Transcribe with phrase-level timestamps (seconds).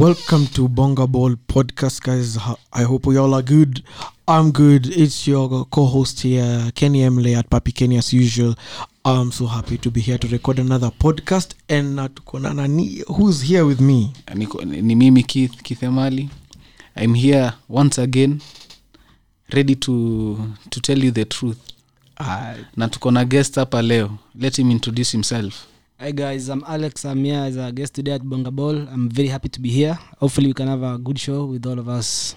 [0.00, 2.38] Welcome to Bonga Ball Podcast, guys.
[2.72, 3.82] I hope we all are good.
[4.26, 4.86] I'm good.
[4.86, 8.54] It's your co-host here, Kenny Emily at Papi Kenny as usual.
[9.04, 11.54] I'm so happy to be here to record another podcast.
[11.68, 14.14] And uh, tuko nani who's here with me?
[14.28, 16.30] Niko, ni mimi Keith, Keith Emali.
[16.96, 18.40] I'm here once again
[19.52, 21.58] ready to, to tell you the truth
[22.20, 25.66] Uh, na tuko na guest hapa leo let him introduce himself
[26.00, 27.04] Hi guys, I'm Alex.
[27.04, 28.88] I'm here as a guest today at Bonga Ball.
[28.88, 29.98] I'm very happy to be here.
[30.18, 32.36] Hopefully, we can have a good show with all of us.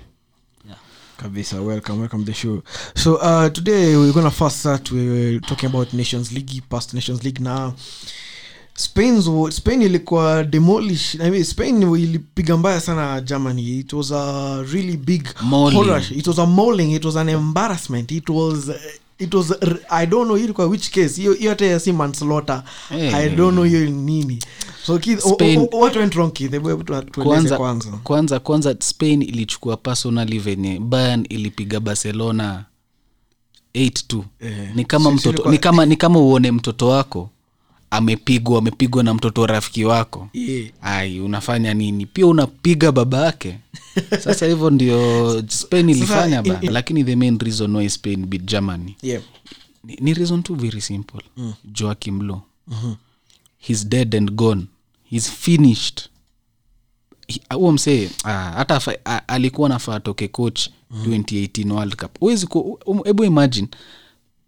[1.17, 2.61] Kabisa, welcome, welcome to the show.
[2.93, 7.39] So uh, today we're gonna first start We're talking about Nations League, past Nations League
[7.39, 7.73] now.
[8.75, 11.15] Spain's Spain ilikuwa demolish.
[11.21, 13.79] I mean, Spain ilipiga mbaya sana Germany.
[13.79, 16.01] It was a really big horror.
[16.11, 16.91] It was a mauling.
[16.91, 18.11] It was an embarrassment.
[18.11, 18.69] It was
[19.23, 19.53] it was
[19.89, 21.21] I don't know ilikuwa which case.
[21.21, 22.63] Hiyo hiyo hata si manslaughter.
[22.89, 23.15] hey.
[23.15, 24.39] I don't know hiyo nini.
[24.85, 26.51] So Keith, Spain- o- o- what went wrong Keith?
[26.51, 27.91] Tu- kwanza, kwanza.
[28.03, 32.65] kwanza kwanza spain ilichukua personally venye bayern ilipiga barcelona
[33.73, 37.29] 8 Eh, ni kama mtoto ni kama ni kama uone mtoto wako
[37.93, 40.69] amepigwa amepigwa na mtoto wa rafiki wako Yeah.
[40.81, 43.59] ai unafanya nini pia unapiga baba yake
[44.23, 49.21] sasa hivyo ndio spain ilifanya ba lakini the main reason why spain beat germany Yeah.
[49.83, 51.53] ni, ni reason too very simple mm.
[51.65, 52.95] joakim lo mm-hmm.
[53.57, 54.65] he's dead and gone
[55.09, 56.01] he's finished
[57.27, 61.03] He- huo msee ah, hata afa- a- alikuwa nafaa toke coach mm.
[61.05, 62.47] 2018 world cup huwezi
[62.85, 63.67] um, hebu imagine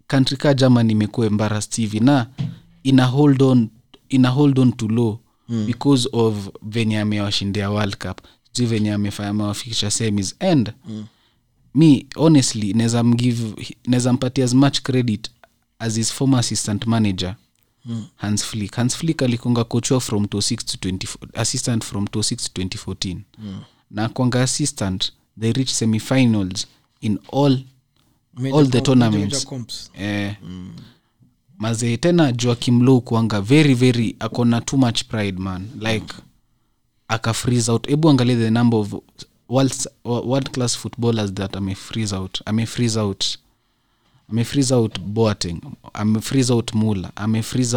[0.08, 2.28] kantri ka germany imekuwa embarrassed hivi na
[2.86, 3.70] ina hold on
[4.10, 5.18] ina hold on to law
[5.50, 5.66] mm.
[5.66, 11.06] because of venye amewashindia world cup sijui venye amewafikisha semis and mm
[11.76, 12.74] me honestly
[13.86, 15.30] naweza mpatia as much credit
[15.80, 17.36] as his former assistant manager
[17.86, 18.06] mm.
[18.16, 23.18] hans flick hans flick alikonga kochwa from 26 to 24 assistant from 26 to 2014
[23.38, 23.62] mm.
[23.92, 26.68] na kwanga assistant they reach semifinals
[27.02, 27.60] in all
[28.34, 29.48] Major all the tournaments
[29.94, 30.74] eh, mm.
[31.60, 35.68] Mazee tena joakim low kuanga very very akona too much pride man.
[35.80, 36.14] Like
[37.08, 37.88] aka freeze out.
[37.88, 38.94] Hebu angalia the number of
[39.50, 42.42] world, world class footballers that ame freeze out.
[42.46, 43.38] Ame freeze out.
[44.32, 45.62] Ame freeze out boating
[45.94, 47.76] ame freeze out mula ame freeze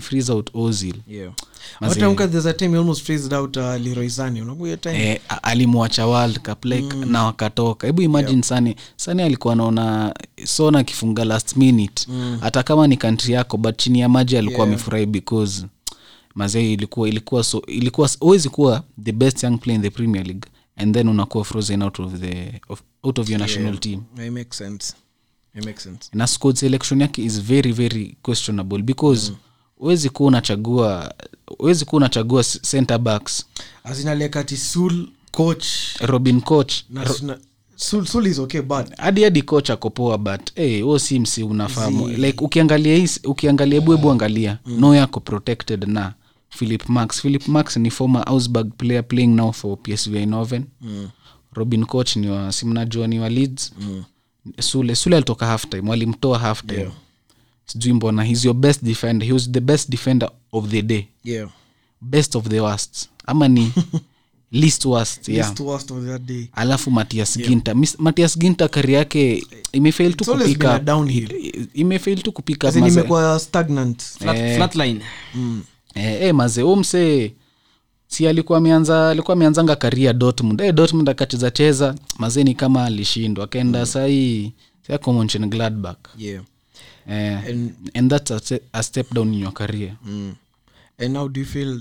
[0.00, 1.32] freeze out ozil Yeah.
[1.80, 7.12] Out uh, eh, alimwacha world cup like mm.
[7.12, 8.44] na wakatoka hebu imagine yeah.
[8.44, 10.14] sani sani alikuwa anaona
[10.44, 12.38] sona akifunga last minute mm.
[12.40, 15.66] hata kama ni kantri yako but chini ya maji alikuwa amefurahi because
[16.34, 20.48] mazee ilikuwa ilikuwa so ilikuwa huwezi kuwa the best young player in the premier league
[20.76, 24.32] and then unakuwa frozen out of the of, out of your national team Yeah, it
[24.34, 24.94] makes sense.
[25.58, 26.10] It makes sense.
[26.12, 29.32] na squad selection yake is very very questionable because
[29.78, 31.14] huwezi kuwa unachagua
[31.58, 33.44] huwezi kuwa unachagua s- center backs.
[33.84, 35.66] Azinalekati Sul coach.
[36.00, 37.38] Robin coach na, na
[37.76, 42.08] Sul, Sul is okay but hadi hadi coach akopoa but hey, huo si msi unafahamu.
[42.08, 44.58] Like ukiangalia hii ukiangalia hebu angalia.
[44.66, 44.80] Mm.
[44.80, 46.14] no yako protected na
[46.48, 50.64] philip max philip max ni former ausburg player playing now for psv eindhoven.
[50.80, 51.08] Mm.
[51.52, 53.72] robin coach ni wa simnajua ni wa leeds.
[53.80, 54.04] Mm.
[54.60, 56.80] Sule sule alitoka halftime walimtoa half time.
[56.80, 56.92] Yeah.
[57.66, 59.26] sijui mbona he's your best defender.
[59.26, 61.04] He was the best defender of the day.
[61.24, 61.48] Yeah.
[62.00, 63.08] best of the worst.
[63.26, 63.72] Ama ni
[64.52, 65.46] least worst yeah.
[65.48, 66.48] Least worst of that day.
[66.52, 71.68] alafu matias ginta Mis- matias ginta kari yake imefail tu It's always been a kupika.
[71.74, 73.02] imefail tu kupika maze.
[73.02, 75.00] Flat, Flatline.
[75.94, 76.62] eh, eh, maze.
[76.62, 77.32] Umse
[78.14, 83.78] si alikuwa ameanza alikuwa ameanzanga karia dortmund hey, dortmund akacheza cheza mazeni kama alishindwa akaenda
[83.78, 83.86] mm.
[83.86, 84.52] sahii
[84.86, 85.50] sacomonchen
[86.18, 86.44] Yeah.
[87.08, 87.38] eh,
[87.94, 90.34] and, that's a, a step down in your career Mm.
[90.98, 91.80] And now do you feel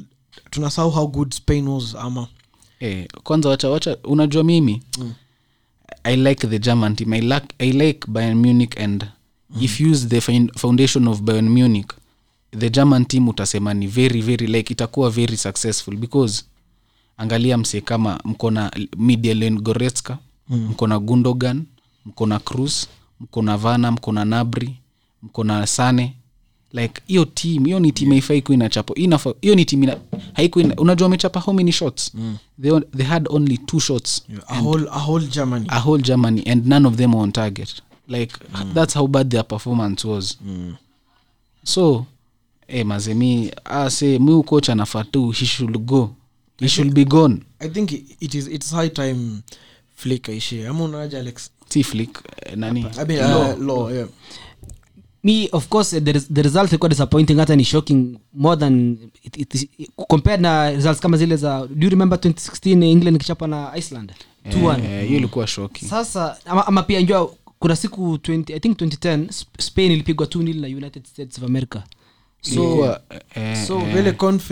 [0.50, 2.28] tunasahau how good Spain was ama
[2.80, 5.14] eh, kwanza wacha wacha unajua mimi mm.
[6.04, 9.06] i like the german team i like, I like bayern munich and
[9.50, 9.64] mm.
[9.64, 10.22] if use the
[10.58, 11.88] foundation of bayern munich
[12.58, 16.44] the german team utasema ni very very like itakuwa very successful because
[17.18, 20.18] angalia mse kama mkona midialen goretzka
[20.50, 20.68] mm.
[20.72, 21.64] mkona gundogan
[22.06, 22.86] mkona cruz
[23.20, 24.76] mkona vana mkona nabri
[25.24, 26.14] mkona sane.
[26.74, 28.94] Like hiyo team hiyo ni team haifai kuwa inachapa.
[28.94, 29.86] Inafa- hiyo ni team
[30.34, 32.12] haikuina unajua amechapa how many shots?
[32.14, 32.38] Mm.
[32.62, 34.24] they, they had only two shots.
[34.48, 35.66] A whole, a whole Germany.
[35.70, 37.82] a whole germany and none of them on target.
[38.08, 38.34] Like
[38.74, 40.38] that's how bad their performance was.
[41.64, 42.06] So
[42.68, 46.16] eh, mazemi ase mi ukoch anafatu he should go.
[46.60, 47.38] He should be gone.
[47.60, 49.42] I think it is it's high time
[49.96, 50.68] flik aishie.
[50.68, 51.50] Ama unaaja Alex?
[51.70, 52.86] si flick eh, nani?
[53.02, 54.08] I mean, uh, law, yeah.
[55.24, 58.98] me of course uh, the, res- the result ilikuwa disappointing hata ni shocking more than
[59.24, 63.48] it, it, it, compared na results kama zile za do you remember 2016 england ikichapa
[63.48, 64.12] na iceland?
[64.50, 65.48] 2-1 Eh, ilikuwa
[65.90, 69.28] sasa ama, ama pia njua kuna siku 20, i think 2010
[69.60, 71.82] spain ilipigwa 2 nil na united states of america
[72.44, 73.56] so eh, eh,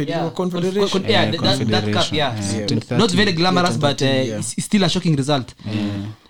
[0.08, 2.38] yeah, confederation con- con- yeah, Eh, that- that- that cup, Confederation, yeah.
[2.38, 2.98] eh, So, 2013.
[2.98, 4.40] not very glamorous but uh, yeah.
[4.40, 5.54] it's, it's still a shocking result.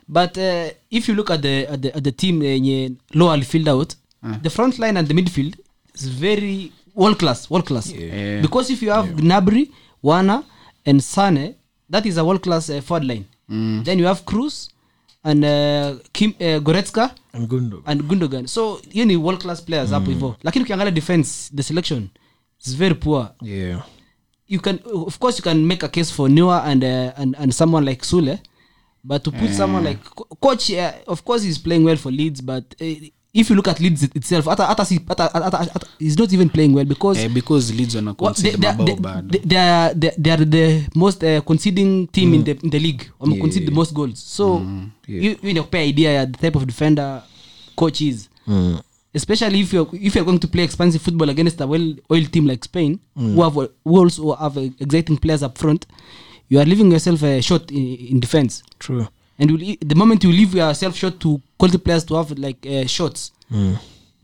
[0.07, 3.67] But uh, if you look at the, at the, at the team yenye low alifilled
[3.69, 3.95] out
[4.43, 5.55] the front line and the midfield
[5.95, 7.91] is very world class world class.
[7.93, 8.41] Yeah.
[8.41, 9.69] because if you have gnabry
[10.03, 10.43] wana
[10.85, 11.55] and sane
[11.89, 13.25] that is a world class uh, forward line.
[13.83, 14.69] Then you have cruz
[15.23, 17.83] and uh, Kim, uh, goretska and gundogan.
[17.85, 18.47] and gundogan.
[18.47, 22.09] So hiyo ni world class players hapo hivo lakini ukiangalia defense the selection
[22.65, 23.29] is very poor.
[23.41, 23.83] Yeah.
[24.47, 27.53] You can of course you can make a case for newer and uh, and and
[27.53, 28.39] someone like Sule,
[29.03, 30.00] but to put someone like
[30.41, 32.85] coach, uh, of course he's playing well for leads but uh,
[33.33, 36.49] if you look at Leeds itself, ata, ata, si- ata, ata, ata, he's not even
[36.49, 37.17] playing well because.
[37.17, 39.31] eh, because leads wana Well, they, they, bado.
[39.31, 42.79] they, they, are, they, they are the most uh, conceding team in, the, in the
[42.79, 43.09] league.
[43.21, 44.19] Um, concede the most goals.
[44.19, 44.59] So
[45.07, 47.23] you, you know pay idea ya the type of defender
[47.77, 48.27] coach is.
[49.13, 52.45] Especially if you're if you're going to play expansive football against a well oiled team
[52.47, 55.85] like Spain who have who also have uh, exciting players up front
[56.47, 58.63] you are leaving yourself uh, short in, in defense.
[58.79, 59.07] True
[59.41, 62.69] and you, le- the moment you leave yourself short to quality players to have like
[62.69, 63.31] uh, shots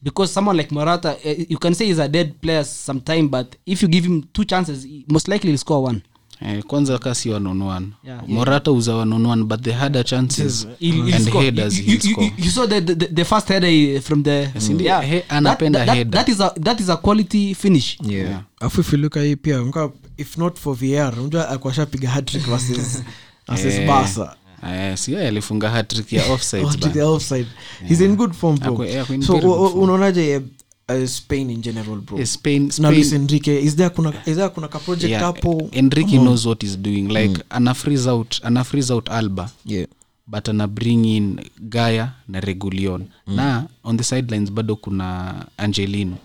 [0.03, 3.81] because someone like Morata uh, you can say he's a dead player sometime but if
[3.81, 6.01] you give him two chances he most likely he'll score one
[6.41, 8.23] eh, kwanza kasi wanonoan Yeah.
[8.27, 11.43] morata uza wanonoan but the harder chances He'll- he'll and score.
[11.45, 14.87] headers you, you, you, you saw the, the, the first header uh, from the indeed.
[15.03, 16.11] He- anapenda that, that, header.
[16.11, 19.69] that is a that is a quality finish yeah afu ifiluka hii pia
[20.17, 23.03] if not for vr unajua akwashapiga hatrick versus
[23.47, 23.79] versus yeah.
[23.83, 24.29] eh, yeye
[24.61, 27.47] alifunga hattrick ya offside Hatrick ya offside.
[27.87, 28.73] He's in good form bro.
[28.73, 29.79] Ako- eh, ako so form.
[29.83, 30.41] unaonaje
[30.89, 32.25] uh, spain in general bro?
[32.25, 35.69] Spain, na luis enrique is there kuna is there kuna ka project yeah, hapo?
[35.71, 37.07] Enrique Come knows what he's doing.
[37.07, 39.49] Like ana freeze out ana freeze out alba.
[39.65, 39.85] Yeah.
[40.27, 41.39] But ana bring in
[41.69, 43.07] gaya na regulion.
[43.27, 46.17] Na on the sidelines bado kuna angelino.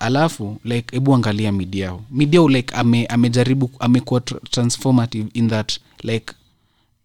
[0.00, 6.32] Alafu like hebu angalia midiao midiao like ame, amejaribu amekuwa transformative in that like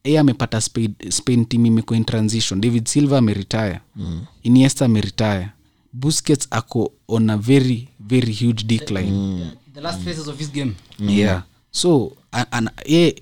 [0.04, 4.26] ye amepata spain, spain team imekuwa in transition david silver ameretire mm.
[4.44, 5.50] iniesta ameretire
[5.94, 10.74] busquets ako on a very very huge decline mm the last phases of his game
[11.00, 13.16] yeah so an, an, ye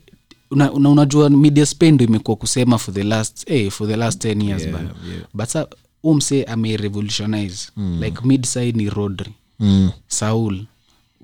[0.52, 4.26] una, una, unajua media spain ndo imekuwa kusema for the last hey, for the last
[4.26, 5.24] 10 years yeah, yeah.
[5.34, 5.68] but sa
[6.04, 8.04] umse amerevolutionize mm.
[8.04, 9.92] like midside ni rodri mm.
[10.08, 10.66] saul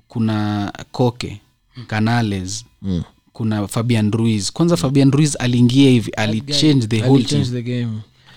[0.08, 1.40] kuna koke
[1.86, 3.02] canales mm.
[3.34, 4.52] Kuna fabian ruiz.
[4.52, 7.44] Kwanza fabian ruiz aliingia hivi alichange the whole team.
[7.44, 7.88] the game.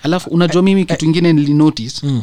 [0.04, 2.22] Alafu unajua mimi kitu ingine nilinotice mm.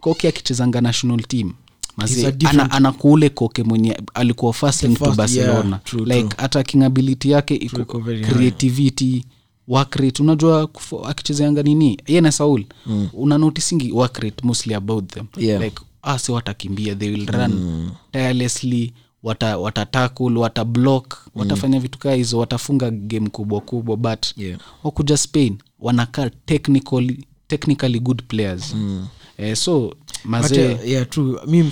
[0.00, 1.48] koke akichezanga national team.
[1.48, 1.54] He's
[1.96, 6.62] Mazi, a different- ana, kuule koke mwenye alikuwa first to barcelona yeah, true, like hata
[6.62, 8.20] kingability yake iko high.
[8.20, 9.24] creativity
[9.68, 10.68] work unajua
[11.04, 11.98] akichezeanga nini?
[12.06, 12.64] Ye na saul.
[12.86, 13.08] Mm.
[13.12, 15.26] unanotisingi wakrate mostly about them.
[15.36, 15.62] Yeah.
[15.62, 17.90] like ase watakimbia they will run mm.
[18.12, 18.92] tirelessly
[19.22, 24.60] wata, wata watablock wata block watafanya vitu kaa hizo watafunga game kubwa kubwa but Yeah.
[24.84, 28.74] wakuja spain wanakaa technically, technically good players.
[28.74, 29.06] Mm.
[29.38, 31.40] eh, so mazee yeah true.
[31.46, 31.70] Mi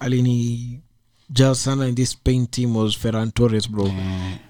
[0.00, 0.80] alini
[1.30, 3.92] just sana in this spain team was ferran torres bro.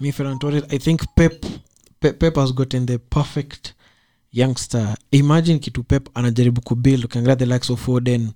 [0.01, 1.47] Me ferran torres i think pep
[2.01, 3.73] pep, pep has gotten the perfect
[4.33, 4.97] youngster.
[5.11, 8.31] Imagine kitu pep anajaribu kubuild ukiangalia the likes of foden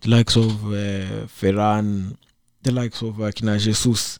[0.00, 2.12] the likes of uh, ferran
[2.66, 4.18] the likes of uh, kina jesus.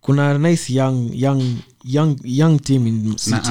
[0.00, 1.42] Kuna nice young young
[1.84, 3.50] young young team in city.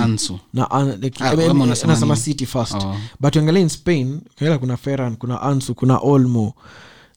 [0.53, 2.75] Na an- like, Ah, I mean, nasema city first.
[2.75, 2.95] Oh.
[3.19, 6.53] but uangalia in spain ukiangalia kuna ferran kuna ansu kuna olmo.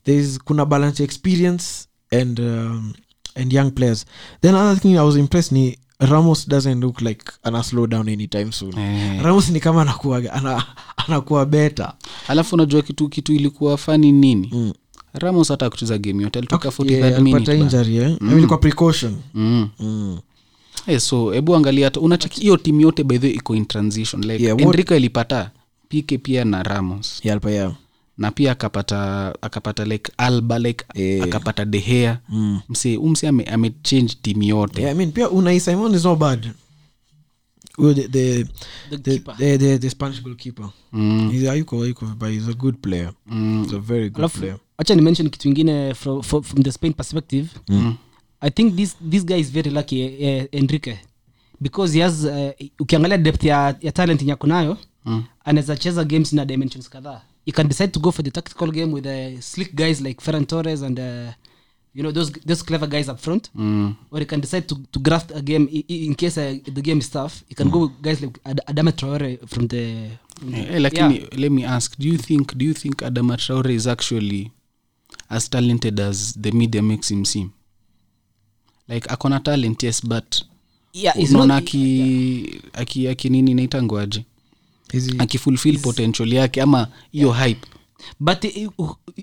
[0.05, 2.93] Thereis kuna balance experience and um,
[3.37, 4.05] and young players.
[4.41, 8.53] Then another thing i was impressed ni ramos doesn't look like ana slow down anytime
[8.53, 8.73] soon.
[8.73, 9.23] Hey.
[9.23, 10.65] ramos ni kama anakuwa ana,
[10.97, 11.93] anakuwa better.
[12.29, 14.51] Alafu unajua kitu kitu ilikuwa fani nini?
[14.53, 14.73] Mm.
[15.15, 17.59] Ramos hata kucheza game yote alitoka 43rd Yeah, minute alipata ba.
[17.65, 18.17] injury eh?
[18.21, 19.69] I mean, ilikuwa precaution mm.
[19.81, 20.19] mm.
[20.87, 24.23] Eh, so hebu angalia hata unacheki hiyo timu yote by the way iko in transition
[24.25, 25.51] like Yeah, enrico ilipata
[25.89, 27.73] pike pia na ramos yeah, yeah.
[28.19, 31.25] na pia akapata akapata like alba like yeah.
[31.25, 32.61] akapata dehea mm.
[32.69, 36.51] mse umse ame, amechange timu yote Yeah, I mean pia unaisimon is not bad
[37.77, 38.45] Huyo the, the,
[38.91, 41.31] The the, the, the, the spanish goalkeeper Mm.
[41.31, 43.63] He's- hayuko hayuko but he's a good player Mm.
[43.65, 46.73] he's a very good alafu player acha ni mention kitu ingine from, from, from the
[46.73, 47.95] spain perspective Mm.
[48.41, 50.99] i think this, this guy is very lucky uh, enrique
[51.61, 52.51] because he has uh,
[52.81, 55.25] ukiangalia depth ya, ya talent yako ako nayo Mm.
[55.45, 58.93] anaweza cheza games na dimensions kadhaa you can decide to go for the tactical game
[58.93, 61.05] with uh, slick guys like Ferran Torres and uh,
[61.95, 63.95] you know those those clever guys up front Mm.
[64.11, 66.83] or he can decide to, to graft a game i- i- in case uh, the
[66.83, 70.09] game is tough he can go with guys like Ad- Adama Traore from the,
[70.41, 70.59] from the
[70.95, 71.09] yeah.
[71.09, 74.51] Me, let me ask do you think do you think adama traore is actually
[75.29, 77.51] as talented as the media makes him seem
[78.89, 80.43] like akona talent yes but
[80.95, 84.25] yeah, it's unaona not, aki, aki, aki nini naitangwaje
[85.19, 87.67] akifulfil potential yake ama hiyo hype
[88.21, 88.51] but uh,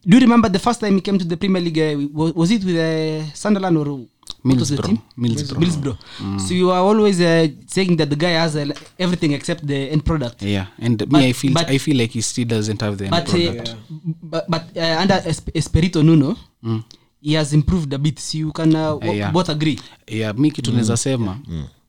[0.05, 2.51] do you remember the first time he came to the Premier League uh, was, was
[2.51, 4.07] it with uh, Sunderland or team?
[4.45, 4.99] Middlesbrough.
[5.17, 5.97] Middlesbrough.
[6.39, 8.67] So you are always uh, saying that the guy has uh,
[8.99, 10.41] everything except the end product.
[10.41, 13.05] yeah and But- me i feel but- i feel like he still doesn't have the
[13.05, 13.69] end but product.
[13.69, 13.75] uh,
[14.23, 16.83] but, but uh, under Esp- Espirito Nuno, Mm.
[17.21, 18.19] he has improved a bit.
[18.19, 19.31] So you can uh, w- yeah.
[19.31, 19.79] both agree.
[20.07, 21.39] yeah mi kitu naweza sema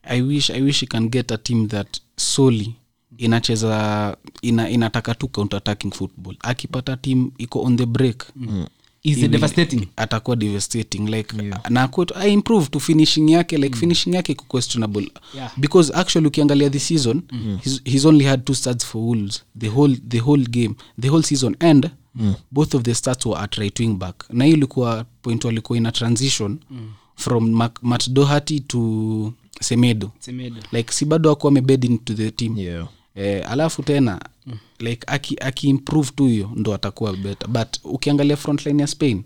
[0.03, 2.75] i wish i wish he can get a team that solely
[3.25, 6.37] inacheza ina, inataka tu counter attacking football.
[6.41, 8.25] Akipata team iko on the break
[9.29, 9.89] devastating.
[9.97, 11.37] atakuwa devastating like
[11.71, 15.11] na akwe- I improve to finishing yake like finishing yake iko questionable.
[15.35, 15.53] Yeah.
[15.57, 17.23] because actually ukiangalia this season
[17.63, 21.23] he's, he's only had two starts for wolves the whole, the whole game the whole
[21.23, 21.57] season.
[21.61, 21.91] And
[22.51, 24.25] both of the starts were at right wing back.
[24.31, 26.59] Na hiyo ilikuwa point walikuwa ina transition
[27.17, 30.11] from Mac- Matt doherty to semedo.
[30.19, 30.57] Semedo.
[30.73, 32.59] like si bado akuwa amebed into the team.
[32.59, 32.89] Yeah.
[33.15, 34.59] Eh, alafu tena mm.
[34.79, 35.07] like
[35.41, 39.23] akiimprove aki tu hiyo ndo atakuwa better but ukiangalia frontline ya spain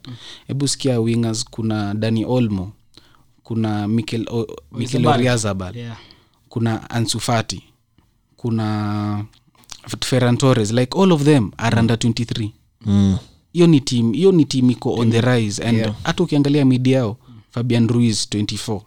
[0.46, 2.72] hebu sikia wingers kuna dani olmo
[3.42, 5.96] kuna mikel, o, mikel oriazabal Yeah.
[6.48, 7.62] kuna ansufati
[8.36, 9.24] kuna
[10.04, 12.50] ferran torres like all of them are under 23
[12.86, 13.16] Mm.
[13.52, 15.94] hiyo ni team hiyo ni team iko on the rise and Yeah.
[16.02, 17.16] hata ukiangalia midi yao
[17.50, 18.80] fabian ruiz 24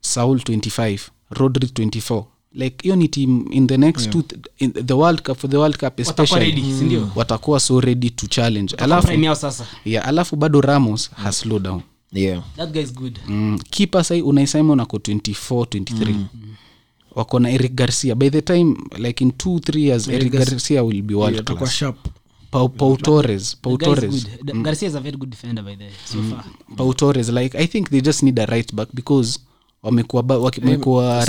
[0.00, 0.98] saul 25
[1.30, 2.24] rodri 24
[2.58, 4.24] like hiyo ni team in the next two
[4.58, 6.62] in the world cup for the world cup especially.
[6.78, 8.74] si watakuwa so ready to challenge.
[8.76, 9.12] Alafu
[9.84, 11.82] yeah, alafu bado ramos has slow down.
[12.12, 12.42] Yeah.
[12.56, 13.18] That guy is good.
[13.26, 16.14] mm, kipa sai unai simon ako 24 23
[17.14, 18.14] wako na eric garcia.
[18.14, 21.72] By the time like in two three years eric garcia will be world yeah, class.
[21.72, 21.96] sharp.
[22.50, 24.26] pau, pau torres pau torres.
[24.42, 24.62] Mm.
[24.62, 26.44] Garcia is a very good defender by the way, so far.
[26.76, 29.38] pau torres like i think they just need a right back because
[29.82, 31.26] wamekuwa robato wamekuwa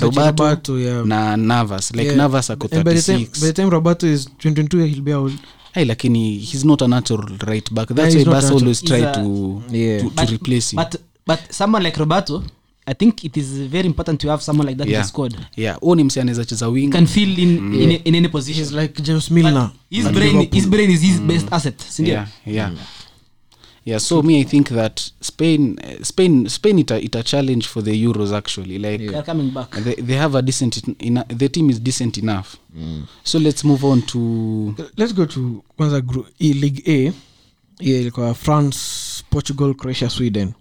[0.79, 1.05] yeah.
[1.05, 2.17] na navas like Yeah.
[2.17, 5.33] navas ako And by the time- by 36 the is 22 he'll be out
[5.73, 9.11] Ay, lakini he's not a natural right back that's yeah, why bas always try a-
[9.11, 10.01] to, Yeah.
[10.03, 12.43] to, to But- replace him But but someone like robato
[12.85, 15.03] I think it is very important to have someone like that in yeah.
[15.03, 15.35] the squad.
[15.57, 18.63] yeah huo ni msi anaweza cheza He wing can feel in in, in any position.
[18.65, 22.71] he's like james milner his brain his brain is his best asset sindio yeah, yeah.
[23.89, 28.33] Yeah so me i think that spain spain spain ita, ita challenge for the euros
[28.33, 29.23] actually like yeah.
[29.25, 29.69] coming back.
[29.71, 32.57] they, they have a decent ena- the team is decent enough.
[33.23, 37.13] So let's move on to let's go to kwanza group, e, league a.
[37.79, 38.79] Hiyo ilikuwa france
[39.29, 40.53] portugal croatia sweden.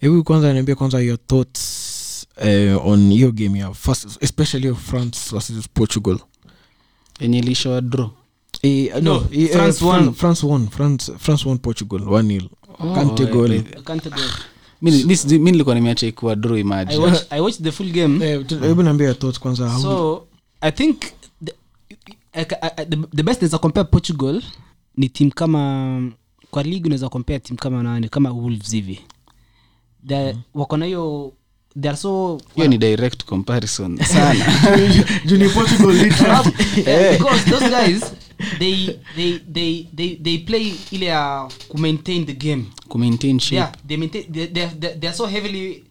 [0.00, 5.30] Hebu kwanza niambia kwanza your thoughts uh, on hiyo game ya first especially of france
[5.32, 6.18] versus portugal.
[7.20, 8.10] Yenye ilishoa draw
[8.62, 10.14] Eh, no, No, eh, France Fran- won.
[10.14, 12.48] france won france france won portugal one nil.
[12.78, 14.10] Oh, kante eh, eh, Kante
[14.82, 14.90] mi
[15.38, 16.62] mi nilikuwa nimeacha ikuwa draw I
[17.30, 18.26] I watched the full game.
[18.26, 20.24] Eh, hebu niambia your kwanza so
[20.60, 21.00] i think
[21.44, 21.52] the,
[22.32, 24.42] I, I, I, the, the best naweza compare portugal
[24.96, 26.12] ni team kama
[26.50, 29.00] kwa league unaweza compare team kama nani kama wolves hivi.
[30.54, 31.32] Wako na hiyo
[31.80, 34.44] they are so hiyo ni direct comparison sana.
[35.26, 36.52] Juni portugal literally.
[36.86, 38.12] yeah, because those guys
[38.58, 42.64] they they they they they play ile ya ku maintain the game.
[42.88, 43.56] Kumaintain shape.
[43.56, 45.84] Yeah they maintain they, they, they, they are so heavily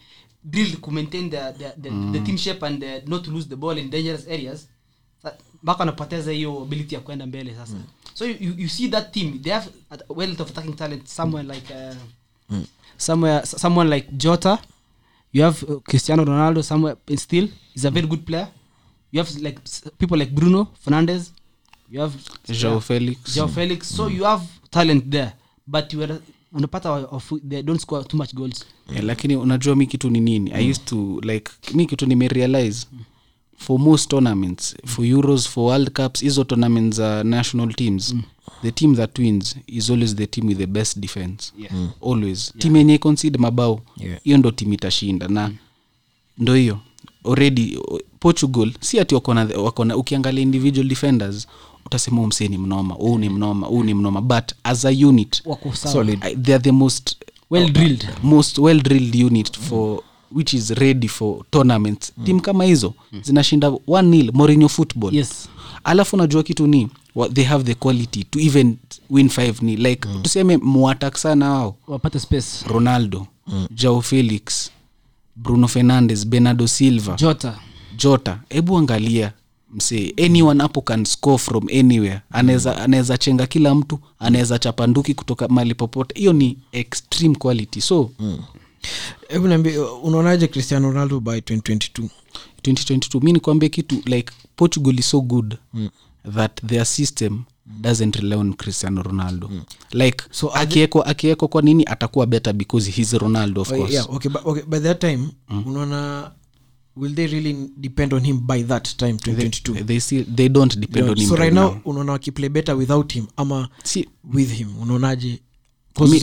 [0.43, 3.55] drilled to maintain the the, the, the team shape and the, not to lose the
[3.55, 4.67] ball in dangerous areas.
[5.63, 7.73] Mpaka wanapoteza hiyo ability ya kwenda mbele sasa.
[8.13, 11.73] So you, you, see that team they have a wealth of attacking talent somewhere like
[11.73, 12.57] uh,
[12.97, 14.59] somewhere someone like Jota
[15.33, 18.47] you have uh, Cristiano Ronaldo somewhere still is a very good player.
[19.11, 19.59] You have like
[19.97, 21.31] people like Bruno fernandez
[21.91, 22.13] you have
[22.61, 25.31] Joao Felix Joao Felix so you have talent there
[25.67, 26.19] but you are
[26.53, 28.65] unapata of- they don't score too much goals.
[28.91, 30.51] Yeah, lakini unajua mi kitu ni nini?
[30.53, 32.87] I used to like mi kitu nimerealize
[33.57, 38.15] for most tournaments for euros for world cups hizo tournaments za national teams
[38.61, 41.53] the team that wins is always the team with the best defense.
[41.59, 41.73] Yeah.
[42.01, 42.53] always.
[42.57, 44.19] Team yenye concede mabao Yeah.
[44.23, 45.27] hiyo ndo timu itashinda.
[45.27, 45.51] Na
[46.37, 46.79] ndo hiyo.
[47.25, 47.79] Already
[48.19, 51.47] portugal si ati wakona, ukiangalia individual defenders
[51.85, 54.21] utasema huu msee ni mnoma huu ni mnoma huu ni mnoma.
[54.21, 56.19] But as a unit Solid.
[56.25, 57.15] I, they are the most
[57.49, 58.07] well drilled.
[58.23, 62.11] most well drilled unit for which is ready for tournaments.
[62.25, 65.15] Tim kama hizo zinashinda one nil morinho football.
[65.15, 65.49] Yes
[65.87, 68.77] alafu unajua kitu ni wa- they have the quality to even
[69.09, 72.65] win 5 ni like tuseme muatak sana wao wapate space.
[72.67, 73.67] Ronaldo mm.
[73.71, 74.71] jao felix
[75.35, 77.59] bruno fernandes bernardo silva jota.
[77.97, 78.39] Jota.
[78.49, 79.33] Hebu angalia
[79.73, 82.21] msee anyone hapo can score from anywhere.
[82.31, 86.19] Anaweza anaweza chenga kila mtu anaweza chapanduki kutoka mali popote.
[86.19, 87.81] Hiyo ni extreme quality.
[87.81, 88.11] So
[89.27, 92.07] hebu niambie unaonaje cristiano ronaldo by 2022
[92.71, 95.89] 2022 mi nikwambie kitu like portugal is so good mm.
[96.35, 97.43] that their system
[97.81, 99.47] doesn't rely on cristiano ronaldo.
[99.47, 99.61] Mm.
[99.91, 103.93] like So akiekwa akieko kwa nini atakuwa better because he's ronaldo of Oh, course?
[103.93, 105.27] yeah, okay, but, okay, by that time
[105.65, 106.31] unaona
[106.95, 111.09] will they really depend on him by that time 2022 they still they don't depend
[111.09, 111.81] on him so right now now.
[111.85, 115.39] unaona wakiplay better without him ama Si, with him unaonaje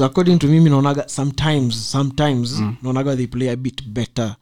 [0.05, 4.37] according to mimi naonaga sometimes sometimes naonaga they play a bit better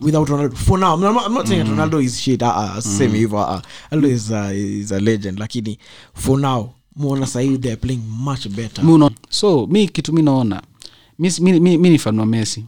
[0.00, 0.56] without ronaldo.
[0.56, 1.76] For now i'm not, I'm not saying mm.
[1.76, 2.42] ronaldo is shit.
[2.42, 3.60] Uh, uh, same hivyo uh,
[3.90, 5.38] ronaldo is, uh, is a legend.
[5.38, 5.78] Lakini
[6.14, 8.84] for now muona sahii they're playing much better.
[8.84, 10.62] Mi so mi kitu mi naona
[11.18, 12.64] mi, mi, mi, mi ni fan messi.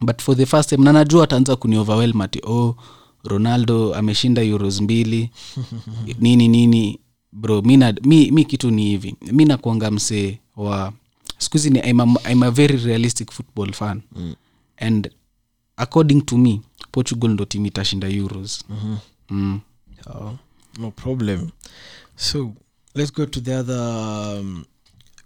[0.00, 2.76] But for the first time na najua ataanza kuni overwhelm ati oh
[3.24, 5.30] ronaldo ameshinda euros mbili.
[6.20, 7.00] Nini nini.
[7.32, 9.16] Bro mi, na, mi, mi kitu ni hivi.
[9.32, 10.92] Mi nakuanga msee wa
[11.38, 14.02] skuhizi ni I'm a, I'm a very realistic football fan.
[14.16, 14.34] Mm.
[14.78, 15.10] and
[15.76, 16.60] according to me
[16.92, 18.96] portugal ndo timu itashinda euros mm-hmm.
[19.30, 19.60] mm.
[20.06, 20.32] Oh,
[20.78, 21.50] no problem.
[22.16, 22.52] So
[22.94, 23.78] let's go to the other
[24.40, 24.64] um,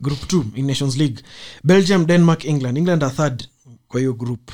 [0.00, 1.21] group two in Nations League.
[1.64, 2.78] Belgium, Denmark, England.
[2.78, 3.49] England are third
[3.88, 4.52] kwa hiyo group.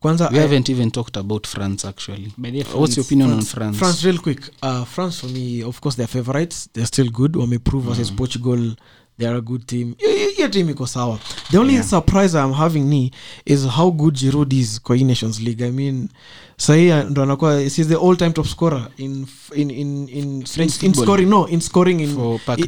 [0.00, 3.78] Kwanza we I- haven't even talked about france actually france, what's your France- on france
[3.78, 4.40] France real quick.
[4.62, 6.68] Uh, France for me, of course, they're favorites.
[6.72, 7.36] They're still good.
[7.36, 8.74] Wameprove versus Portugal.
[9.18, 9.94] They're a good team.
[10.36, 11.18] Hiyo- team iko sawa.
[11.50, 13.10] The only surprise I'm having ni
[13.46, 15.66] is how good Giroud is kwa hii Nations League.
[15.66, 16.08] I mean,
[16.56, 20.86] sahii ndo anakuwa he's the all time top scorer in in in in, French in,
[20.86, 22.16] in scoring no in scoring in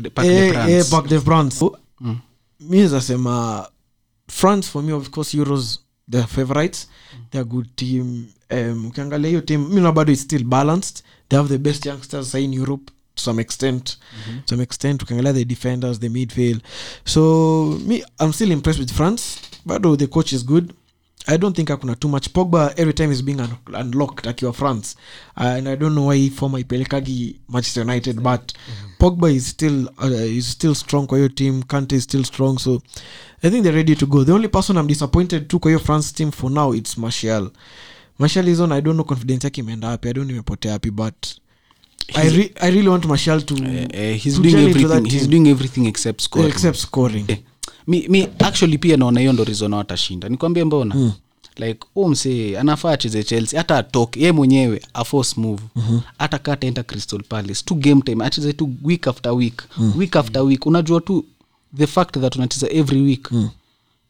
[0.03, 0.72] de- Parc eh, France.
[0.96, 1.64] eh, de France.
[2.01, 2.16] Mm.
[2.61, 3.66] mi zasema
[4.29, 6.88] france for me of course euros their favorites
[7.31, 11.48] they're good team um, ukiangalia hiyo team mi na bado is still balanced they have
[11.48, 12.92] the best youngsters sahii in europe
[13.24, 13.85] some extent.
[14.24, 16.61] To some extent ukiangalia the defenders the midfield.
[17.04, 19.38] So me i'm still impressed with france.
[19.66, 20.72] Bado the coach is good.
[21.28, 22.33] I don't think akuna too much.
[22.33, 24.96] Pogba every time is being un unlocked akiwa france.
[25.37, 28.52] Uh, and i don't know why former ipelekagi manchester united but
[28.98, 31.62] pogba is still uh, is still strong kwa hiyo team.
[31.62, 32.59] Kante is still strong.
[32.59, 32.83] So
[33.42, 34.24] i think they're ready to go.
[34.24, 37.50] The only person i'm disappointed to kwa hiyo france team for now it's martial.
[38.18, 38.72] Martial is on.
[38.72, 40.09] I don't know confidence yake imeenda wapi.
[40.09, 41.26] I don't imepotea wapi but
[42.14, 45.46] I, re- I really want Marshall to, Uh, uh, he's to doing everything he's doing
[45.49, 46.49] everything except scoring.
[46.51, 47.25] Except scoring.
[47.29, 47.38] Yeah.
[47.87, 50.94] mi, mi actually pia naona hiyo ndo rizona watashinda nikwambie mbona?
[50.94, 51.12] Mm.
[51.57, 53.59] like huu msee anafaa acheze chelsea.
[53.59, 55.62] Hata atoke ye mwenyewe aforce move.
[55.77, 56.01] Mm-hmm.
[56.18, 57.62] hata kaa ataenda crystal palace.
[57.64, 59.62] Tu game time acheze tu week after week.
[59.79, 59.92] Mm.
[59.96, 60.66] week after week.
[60.66, 61.25] Unajua tu
[61.77, 63.31] the fact that unacheza every week.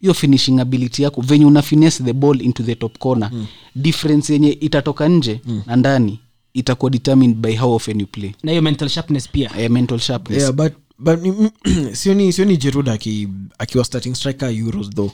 [0.00, 3.30] Hiyo finishing ability yako venye una finesse the ball into the top corner.
[3.32, 3.46] Mm.
[3.74, 5.62] difference yenye itatoka nje mm.
[5.66, 6.18] na ndani
[6.54, 10.42] itakuwa determined by how often you play na hiyo mental sharpness pia yeah, mental sharpness
[10.42, 11.50] yeah but but ni-
[11.96, 15.10] sioni sioni jerud aki akiwa starting striker euros though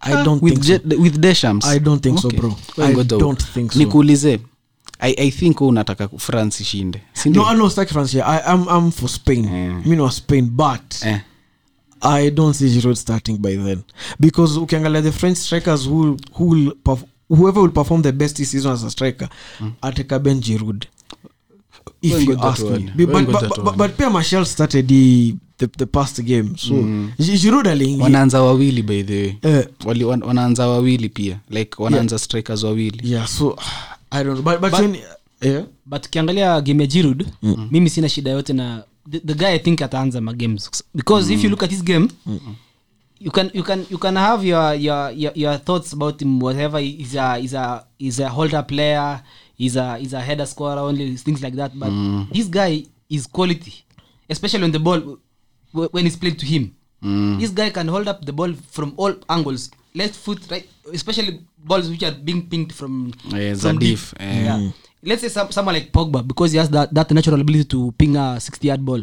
[0.00, 0.88] i don't with, think so.
[0.88, 2.56] Je- with deshams I don't think so, bro.
[2.76, 3.78] Well, I don't think so.
[3.78, 4.40] nikuulize
[4.98, 8.28] I, i think wewe unataka france ishinde no no staki france yeah.
[8.30, 9.86] I, I'm, I'm for spain Yeah.
[9.86, 11.20] mi wa spain but eh.
[12.00, 13.78] I don't see Giroud starting by then
[14.20, 18.50] because ukiangalia the French strikers who who will perf- whoever will perform the best this
[18.50, 19.28] season as a striker
[19.82, 20.86] ateka Ben jirud
[22.02, 22.90] if you ask me.
[23.06, 27.12] But, but, but, but pia Martial started the, the, the past game so mm.
[27.18, 29.58] jirud aliingiwanaanza wawili by the way.
[29.58, 31.40] Uh, Wali, wan, wanaanza wawili pia.
[31.50, 33.00] Like wanaanza strikers wawili.
[33.12, 33.56] Yeah so
[34.10, 34.42] I don't know.
[34.42, 35.00] But, but, but
[35.40, 37.26] yeah but ukiangalia game ya jirud
[37.70, 41.50] mimi sina shida yote na the, the guy i think ataanza magames because if you
[41.50, 42.08] look at his game
[43.18, 46.78] you can you can you can have your your your, your thoughts about him whatever.
[46.78, 49.22] He's a he's a he's a holder player.
[49.54, 51.78] He's a he's a header scorer only things like that.
[51.78, 51.90] But
[52.32, 53.84] this guy is quality
[54.28, 55.18] especially on the ball
[55.72, 56.74] when it's played to him.
[57.38, 59.70] This guy can hold up the ball from all angles.
[59.94, 63.98] Left foot right especially balls which are being pinged from yeah, from deep.
[64.20, 64.44] eh.
[64.44, 64.70] yeah.
[65.02, 68.16] let's say some, someone like pogba because he has that, that natural ability to ping
[68.16, 69.00] a 60 yard ball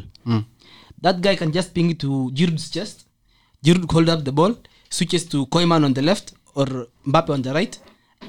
[1.02, 3.06] that guy can just ping it to Giroud's chest
[3.64, 4.56] Giroud hold up the ball
[4.90, 7.78] switches to Koeman on the left or Mbappe on the right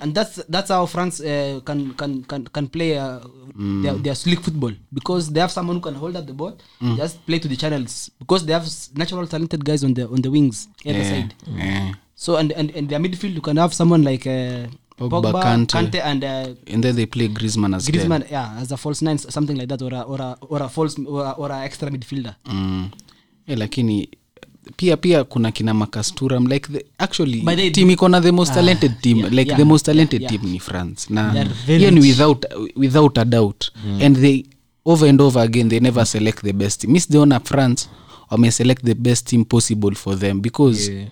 [0.00, 3.18] and that's that's how France uh, can can can can play uh,
[3.82, 6.56] their, their slick football because they have someone who can hold up the ball
[6.96, 10.30] just play to the channels because they have natural talented guys on the on the
[10.30, 11.92] wings either Eh, side eh.
[12.14, 14.66] so and, and and their midfield you can have someone like uh,
[14.98, 15.72] Pogba, Pogba, Kante.
[15.76, 19.16] Kante and uh, and then they play Griezmann as Griezmann, yeah, as a false nine,
[19.18, 21.88] something like that, or a, or a, or a false or a, or a extra
[21.90, 22.36] midfielder.
[22.44, 22.54] 10.
[22.54, 22.90] Mm.
[23.48, 24.08] Eh, lakini
[24.76, 28.54] pia pia kuna kina makasturam like the, actually But they team iko na the most
[28.54, 30.30] talented team yeah, like yeah, the most talented yeah.
[30.30, 31.06] team ni france.
[31.14, 32.44] Na hiyo ni without,
[32.76, 33.64] without a doubt.
[34.02, 34.44] And they
[34.84, 36.92] over and over again they never select the best team.
[36.92, 37.88] Mi sijaona france
[38.30, 41.08] wameselect the best team possible for them because Yeah.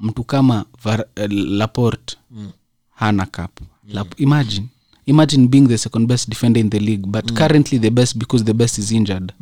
[0.00, 2.50] mtu kama Var- uh, laport mm.
[2.94, 4.66] hana cap Lap- imagine.
[5.06, 8.52] Imagine being the second best defender in the league but currently the best because the
[8.54, 9.32] best is injured.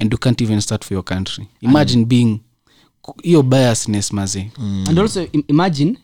[0.00, 1.46] And you can't even start for your country.
[1.60, 2.40] Imagine being
[3.22, 4.50] hiyo biasness maze
[4.88, 5.98] And also imagine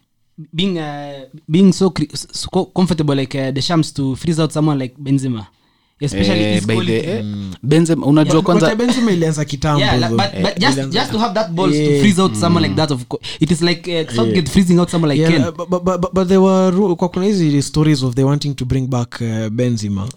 [0.52, 1.92] being uh, being so,
[2.32, 5.46] so comfortable like uh, the shams to freeze out someone like Benzema,
[6.00, 7.24] especially Eh, by the- eh,
[7.62, 11.18] Benzema, unajua But- kwanza Benzema ilianza kitambo yeah, like, but, but just, ilianza- just to
[11.18, 11.92] have that balls Yeah.
[11.94, 14.90] to freeze out someone like that of co- it is like uh, Southgate freezing out
[14.90, 15.52] someone like Yeah, Ken.
[15.56, 18.86] but, but, but, but there were kwa kuna hizi stories of they wanting to bring
[18.86, 20.08] back uh, benzima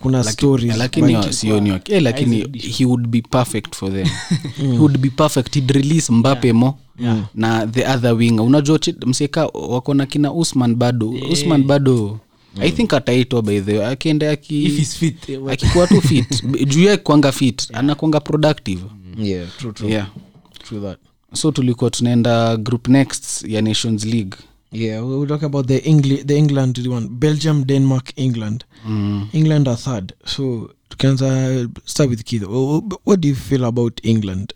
[0.00, 0.76] kuna stories.
[0.76, 2.46] lakini sioni waki- eh, lakini
[2.78, 4.06] he would be perfect for them.
[4.72, 5.54] He would be perfect.
[5.54, 6.78] He'd release mbape mo
[7.34, 12.18] na the other wing unajua mseka wako na kina usman bado usman bado
[12.60, 15.48] i think ataitwa by the way akienda aki- If he's fit, well.
[15.50, 16.44] akikuwa tu fit.
[16.68, 18.82] Juu yakwanga kwanga fit anakwanga productive.
[19.18, 19.90] Yeah true true.
[19.90, 20.08] Yeah.
[20.68, 20.98] True that.
[21.32, 24.36] So tulikuwa tunaenda group next ya nations league.
[24.72, 27.08] Yeah we- talking about the Engli- the england one.
[27.08, 28.64] Belgium denmark england.
[29.32, 30.12] England are third.
[30.26, 32.42] So tukianza start with kid
[33.06, 34.52] what do you feel about england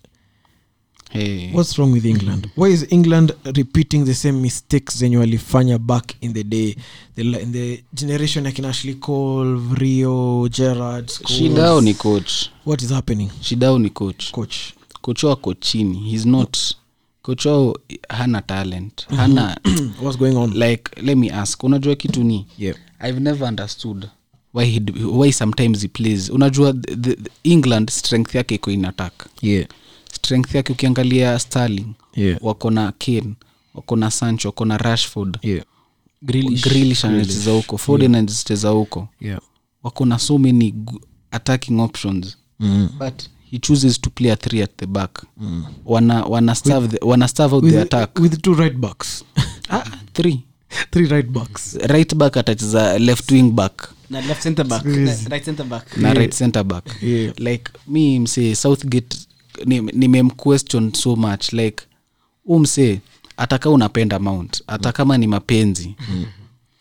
[1.10, 1.50] hey.
[1.52, 2.50] what's wrong with england?
[2.56, 6.76] Why is england repeating the same mistakes zenye walifanya back in the day?
[7.14, 8.98] The, in the generation ya kina Ashley
[9.74, 12.50] rio gerard shidao ni coach.
[12.64, 13.30] What is happening?
[13.40, 14.32] Shidao ni coach.
[14.32, 14.74] Coach.
[15.02, 16.58] Coach wao ako chini he's not
[17.22, 17.76] coach wao
[18.08, 19.06] hana talent.
[19.16, 19.56] Hana
[20.02, 20.50] what's going on?
[20.54, 22.46] Like let me ask unajua kitu ni?
[22.58, 22.76] Yeah.
[23.00, 24.08] I've never understood
[24.52, 26.30] why, he, why sometimes he plays.
[26.30, 29.12] Unajua the, the england strength yake iko in attack.
[29.42, 29.66] Yeah
[30.12, 32.38] strength yake ukiangalia starling yeah.
[32.42, 33.34] wako na kane
[33.74, 35.38] wako na sancho wako na rashford.
[35.42, 35.64] Yeah.
[36.22, 39.08] Grilish anacheza huko foden anacheza huko.
[39.20, 39.40] Yeah.
[39.82, 42.36] Wako na so many g- attacking options.
[42.60, 42.88] Mm.
[42.98, 45.22] but he chooses to play a three at the back.
[45.36, 45.64] Mm.
[45.84, 48.18] wana, wana, starve the, wana starve out with, the attack.
[48.18, 49.24] with two right backs.
[49.70, 50.40] Ah, three.
[50.90, 51.74] Three right backs.
[51.88, 53.88] Right back atacheza left wing back.
[54.10, 55.96] Na left center back, na right center back.
[55.96, 56.84] na right center back.
[57.02, 57.32] Yeah.
[57.38, 59.16] like mi msee southgate
[59.92, 61.84] nimemquestion ni so much like
[62.46, 63.00] umsee msee
[63.36, 65.94] ataka unapenda mount hata kama ni mapenzi.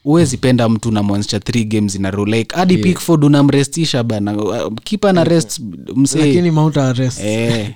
[0.04, 2.84] Huwezi penda mtu unamwanzisha th games in a row like hadi yeah.
[2.86, 4.38] pickford unamrestisha bana.
[4.38, 5.62] Uh, kipa na rest
[5.96, 6.20] msee.
[6.20, 6.78] Lakini mount
[7.24, 7.74] Eh.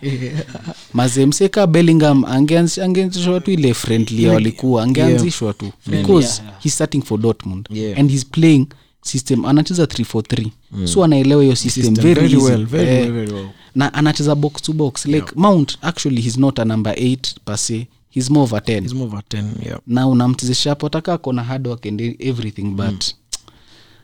[1.25, 5.71] mseka bellingham angeanzishwa tu ile friendly like, walikuwa angeanzishwa tu.
[5.87, 7.67] because he's starting for dortmund.
[7.71, 7.99] Yeah.
[7.99, 8.67] and he's playing
[9.01, 10.47] system anacheza 343
[10.85, 13.49] so anaelewa hiyo system, System, very, very well, very Eh, well, very well.
[13.75, 15.05] na anacheza box to box.
[15.05, 18.93] Like mount actually he's not a number 8 pase he's more of a 10 He's
[18.93, 19.79] more of a 10 yeah.
[19.87, 23.05] Na unamchezesha hapo ataka kona hard work and everything but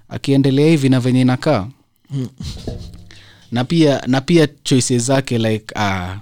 [0.09, 1.67] akiendelea hivi na venye inakaa.
[3.51, 6.15] Na pia na pia choices zake like uh,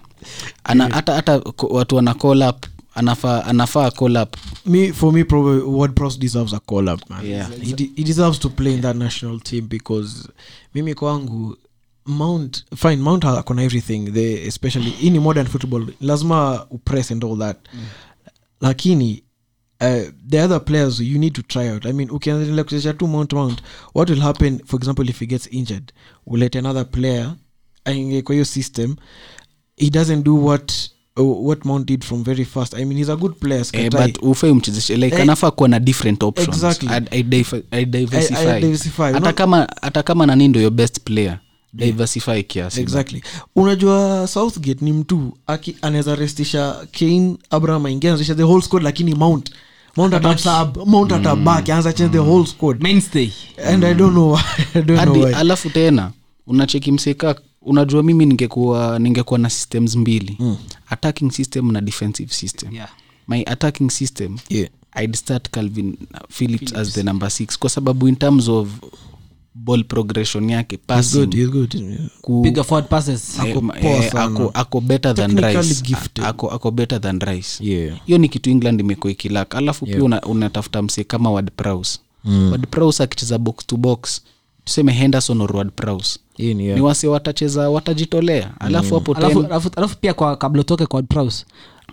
[0.63, 4.35] ana hata hata watu wana call up anafaa anafaa call up.
[4.65, 7.25] Me for me probably ward Prowse deserves a call up man.
[7.25, 7.49] Yeah.
[7.61, 10.29] he, de- he deserves to play in that national team because
[10.73, 11.57] mimi kwangu
[12.05, 14.11] mount fine mount akona everything.
[14.13, 15.85] The especially ini modern football.
[16.01, 17.57] Lazima upress and all that.
[18.61, 19.23] Lakini
[19.81, 21.85] uh, the other players you need to try out.
[21.85, 23.61] I mean kuchezesha tu mount mount
[23.93, 25.91] what will happen for example if he gets injured
[26.27, 27.35] ulete another player
[27.85, 28.95] aingie kwa hiyo system
[29.77, 30.73] he doesn't do what
[31.17, 32.73] what mount did from very fast.
[32.73, 35.79] I mean he's a good player eh, but ufai umchezeshe like Eh, anafaa kuwa na
[35.79, 36.49] different options.
[36.49, 36.89] exactly.
[36.89, 37.19] I-
[37.71, 39.01] I diversify.
[39.13, 41.39] Hata kama hata kama nani ndo your best player
[41.73, 42.81] diversify kiasi.
[42.81, 43.23] Exactly.
[43.55, 49.13] Unajua southgate ni mtu aki- anaweza restisha kane abraham aingia anazisha the whole squad lakini
[49.15, 49.51] mount
[49.97, 51.11] mount atasub mount
[51.69, 52.81] anza change the whole squad.
[52.83, 53.29] Mainstay.
[53.67, 54.37] and i don't know
[54.73, 55.33] i don't know why.
[55.35, 56.11] alafu tena
[56.47, 60.37] unacheki mseka unajua mimi ningekuwa ningekuwa na systems mbili.
[60.39, 60.57] Mm.
[60.89, 62.73] Attacking system na defensive system.
[62.73, 62.89] Yeah.
[63.27, 64.69] my attacking system yeah.
[64.95, 65.97] I'd start calvin
[66.29, 68.69] phillips, as the number six kwa sababu in terms of
[69.55, 71.97] ball progression yake he's passing good he's good yeah.
[72.21, 73.39] ku, Piga forward passes.
[74.53, 75.81] Ako better than rice.
[75.81, 76.25] gifted.
[76.25, 77.63] Ako, ako better than rice.
[77.63, 77.97] Yeah.
[78.07, 79.55] Ni kitu england imekuwa ikilak.
[79.55, 82.51] Alafu pia una- unatafuta msee kama wad praus mm.
[82.51, 84.21] wad praus akicheza box to box
[84.63, 86.95] tuseme henderson or wad praus hii ni ni yeah.
[87.07, 88.51] watacheza watajitolea.
[88.59, 91.45] Alafu hapo alafu, alafu, alafu pia kwa kabla utoke kwa Prowse,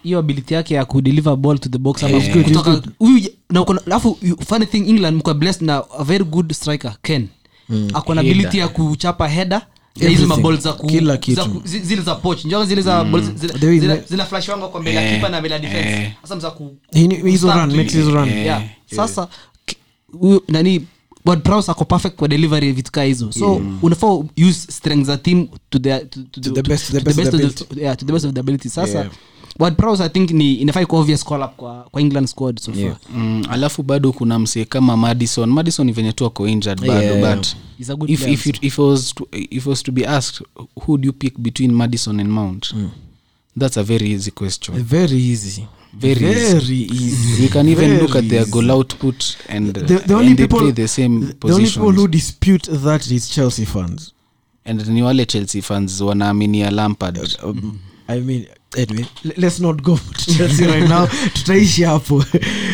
[0.03, 2.45] hiyo ability yake ya kudeliver ball to the box ama Eh.
[2.45, 6.97] kutoka- huyu na uko alafu funny thing england mko blessed na a very good striker
[7.03, 7.29] ken.
[7.95, 9.63] Ako na ability ya kuchapa header
[9.97, 10.73] na hizi mabol za
[11.65, 15.61] zile za poch njoga zile za flash wangu kwa mbele ya kipa na mbele ya
[15.61, 16.13] defense.
[16.23, 16.77] Sasa ku
[17.25, 18.11] hizo run, makes you.
[18.11, 18.29] run.
[18.29, 18.63] yeah.
[18.97, 19.29] sasa
[20.21, 20.87] huyu nani
[21.25, 23.33] Ward Prowse ako perfect kwa delivery vitu kaa hizo.
[23.33, 24.09] So unafaa
[24.49, 27.81] use strength za team to the, to, to, To the best- the best of the,
[27.81, 28.69] yeah, to the best of the ability.
[28.69, 29.11] Sasa Yeah.
[29.59, 32.81] Ward Prowse i think ni obvious call up kwa, kwa england squad so far.
[32.83, 32.97] Yeah.
[33.15, 35.51] mm, alafu bado kuna msee kama madison.
[35.51, 37.37] Madison ni venye tu ako injured bado Yeah.
[37.37, 37.47] but
[38.11, 40.47] if, player if, it, if, it was to, if it was to be asked
[40.87, 42.75] who do you pick between madison and mount?
[43.59, 44.83] That's a very easy question.
[44.85, 47.43] Very easy Very very easy.
[47.43, 50.45] You can even Very look at their goal output and, the, the only and they
[50.45, 54.13] people play the same the only people who dispute that is chelsea fans.
[54.65, 57.19] And ni wale chelsea fans wanaaminia lampard.
[57.43, 57.79] Um,
[58.09, 61.07] i mean anyway let's not go to chelsea right now.
[61.35, 62.25] Tutaishi hapo.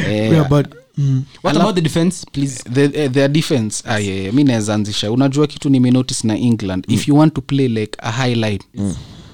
[0.09, 2.63] Yeah, but mm, what Ala- about the defense please?
[2.71, 4.33] the, uh, their defense ah, yeah, yeah.
[4.35, 5.11] mi naweza anzisha.
[5.13, 6.85] Unajua kitu nimenotice na england.
[6.89, 8.63] If you want to play like a highlight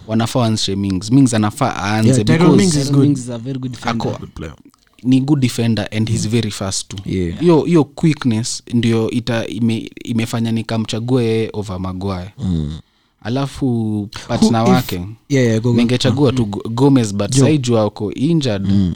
[0.07, 3.03] wanafaa waanzishe mings mings anafaa aanze Yeah, Tyrone because Mings is good.
[3.07, 4.09] Mings is a very good defender.
[4.13, 4.57] Ako-
[5.03, 7.41] ni good defender and he's very fast too Yeah.
[7.41, 12.79] hiyo hiyo quickness ndio ita ime, imefanya nikamchague yeye over magwaye mm.
[13.23, 15.77] alafu patna Who if- wake yeah, yeah, go, go.
[15.79, 18.95] ningechagua tu Go- gomez but saijua uko injured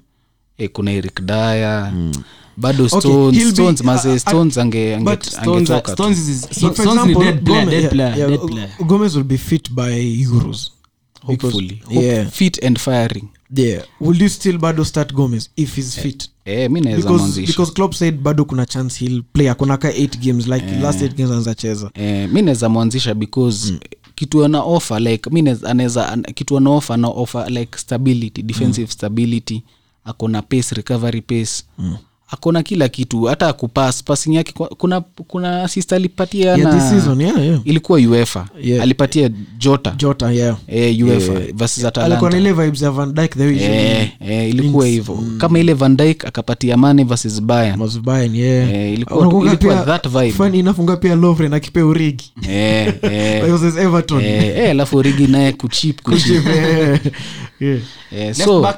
[0.58, 1.92] eh, kuna eric daya
[2.56, 5.80] bado Okay, stones, he'll be- stones mazee uh, uh, stones ange, ange, but Stones, angetoka
[5.80, 5.92] tu.
[5.92, 8.70] Stones is, So, Stones for example, dead player, Gomez, dead yeah, player, yeah, dead player.
[8.86, 10.70] Gomez will be fit by Euros.
[11.26, 13.82] Hopefully Hope- yeah, fit and firing yeah.
[14.00, 16.28] Will you still bado start Gomez if he's fit?
[16.44, 20.46] eh, eh, Because, because club said bado kuna chance he'll play akona ka 8 games
[20.46, 21.90] like last 8 games anaweza cheza.
[21.94, 23.78] eh, mi naweza mwanzisha because mm.
[24.14, 28.86] kitu ana offer like mi anaweza an- kitu ana offer ana offer like stability defensive
[28.86, 28.92] mm.
[28.92, 29.62] stability
[30.04, 31.96] akona pace recovery pace mm
[32.30, 37.44] akona kila kitu hata akupas passing yake kuna kuna assist alipatia Yeah, na season, yeah,
[37.46, 37.60] yeah.
[37.64, 38.82] ilikuwa uefa Yeah.
[38.82, 40.56] alipatia jota Jota, yeah.
[40.66, 41.52] eh, uefa Yeah.
[41.54, 45.58] versus alikuwa atalanta ile vibes ya Van Dijk the way eh, eh, ilikuwa hivyo kama
[45.58, 48.92] ile van dyke akapatia mane versus bayern was Bayern, yeah.
[48.92, 50.30] Ilikuwa- ilikuwa pia- that vibe.
[50.32, 54.20] funny enough, pia Lovren akipea urigi eh, eh, versus Everton.
[54.24, 57.00] eh, eh, alafu urigi naye kuchip kuchip Yeah.
[57.60, 57.80] Yeah.
[58.12, 58.74] Left so.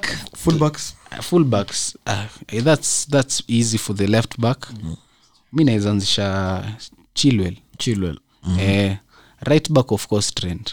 [1.23, 4.67] Fullbacks uh, eh, that's, that's easy for the left back.
[5.53, 6.65] Mi naezanzisha
[7.15, 7.57] chilwell.
[7.79, 8.19] Chilwell.
[8.59, 8.97] eh,
[9.41, 10.73] right back of course trend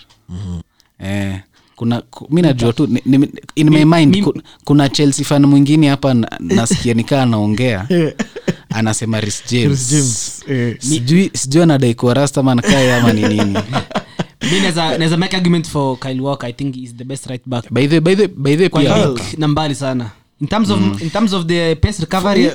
[1.00, 1.42] eh,
[1.76, 4.34] kuna mi najua tu ni, ni, in my mind ku,
[4.66, 7.88] kuna chelsea fan mwingine hapa na- nasikia nikaa anaongea
[8.70, 10.44] anasema Reece james, James.
[10.50, 10.76] Eh.
[10.80, 13.60] sijui sijui rastaman kae ama ni nini.
[14.52, 16.50] Mi naweza make argument for Kyle Walker.
[16.50, 17.66] I think is the best right back.
[17.72, 21.46] By the, by the, by the pia league sana in terms of, in terms of
[21.48, 22.52] the pace recovery me,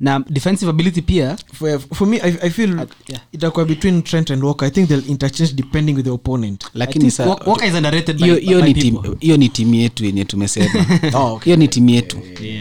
[0.00, 2.70] na defensive ability pia For, for me I, I feel
[3.08, 3.20] yeah.
[3.32, 4.66] itakuwa between Trent and Walker.
[4.68, 6.64] I think they'll interchange depending with the opponent.
[6.74, 8.40] Lakini sa Walker is underrated by-
[9.20, 10.86] hiyo ni timu yetu yenye tumesema.
[11.14, 11.44] Oh, okay.
[11.44, 12.16] hiyo ni timu yetu.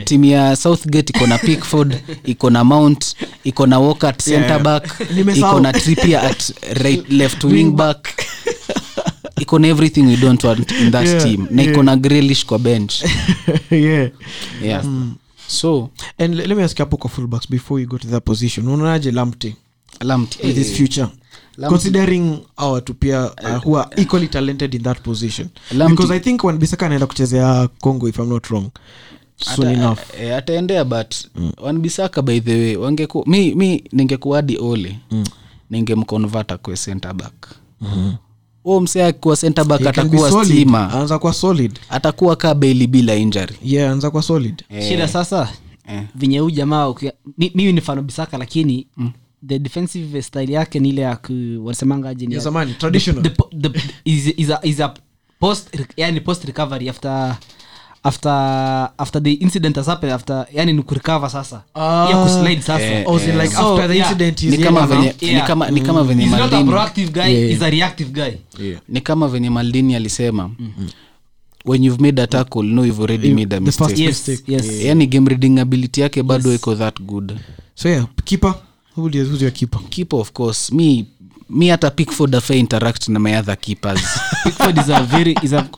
[0.05, 1.95] Timu ya southgate iko na pickford
[2.31, 4.63] iko na mount iko na walker at center Yeah.
[4.63, 5.01] back
[5.37, 6.53] iko na trippier at
[6.83, 8.07] right left wing back
[9.39, 11.47] iko na everything we don't want in that Yeah, team.
[11.51, 11.83] Na iko yeah.
[11.85, 13.03] na grelish kwa bench.
[13.71, 14.09] Yeah.
[14.63, 14.83] Yeah.
[15.47, 18.67] So and let me ask hapo kwa fullbacks before you go to that position.
[18.67, 19.55] Unaonaje lamte
[20.01, 21.07] lamte with his future.
[21.57, 25.47] Lamptey- considering our watu pia uh, who are equally talented in that position.
[25.71, 28.69] Lamptey- because i think wanbisaka anaenda kuchezea congo if i'm not wrong
[29.59, 29.99] enough.
[30.21, 31.15] eh, ataendea but
[31.57, 34.99] wanbisaka by the way wangeku mi, mi ningekuadi ole
[35.69, 37.33] ningemconvert akwe center back
[38.63, 40.89] huo msee akiwa center back atakuwa stima.
[40.91, 41.79] Anaanza kuwa solid.
[41.89, 43.55] Atakuwa kaa beli bila injury.
[43.63, 44.63] Yeah anaanza kuwa solid.
[44.89, 45.49] Shida sasa
[45.89, 46.01] eh.
[46.15, 46.93] venye huu jamaa
[47.37, 48.87] mimi ni fano bisaka lakini
[49.47, 53.23] the defensive style yake ni ile ya ku- wanasemanga aje ni ya ya- zamani traditional.
[53.23, 54.93] the, the, the, is, is, a, is a
[55.39, 55.67] post
[55.97, 57.37] yani post recovery after
[58.03, 58.31] after
[58.97, 61.63] after the incident has happened after yani ni kurecover sasa.
[61.75, 62.07] Ah.
[62.11, 62.83] ya kuslide sasa.
[62.85, 64.07] Eh, Oh, so like So, after the yeah.
[64.11, 67.21] incident is ni kama venye ni kama ni kama venye he's not a proactive guy
[67.33, 67.49] Yeah.
[67.49, 68.31] he's a reactive guy.
[68.89, 70.51] Ni kama venye maldini alisema
[71.65, 74.01] when you've made a tackle no you've already made a the first mistake.
[74.03, 74.51] Yes mistake.
[74.51, 74.81] yes.
[74.85, 77.37] Yani game reading ability yake bado iko that good.
[77.75, 78.53] So yeah keeper?
[78.95, 79.79] Who would you, who's your keeper?
[79.89, 80.71] Keeper of course.
[80.71, 81.05] Mi
[81.49, 84.01] mi hata pickford afa interact na my other keepers.
[84.43, 85.69] Pickford is a very is a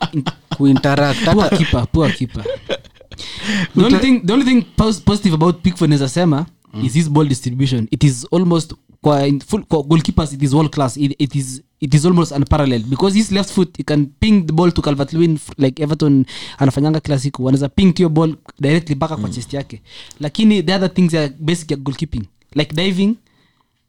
[0.58, 2.44] kuinteract poor hata keeper poor keeper.
[3.76, 6.46] The only thing the only thing pos- positive about Pickford naweza sema
[6.84, 7.88] is his ball distribution.
[7.92, 10.98] It is almost kwa, in full, kwa goalkeepers it is world class.
[10.98, 12.86] It, it is it is almost unparalleled.
[12.90, 16.26] Because his left foot he can ping the ball to calvert lewin like everton
[16.58, 19.82] anafanyanga kila siku anaweza ping to your ball directly mpaka kwa chest yake.
[20.20, 22.24] Lakini the other things are basic ya goalkeeping.
[22.56, 23.16] Like diving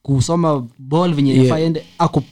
[0.02, 1.46] kusoma ball venye Yeah.
[1.46, 1.62] yeah.
[1.62, 2.22] ende ako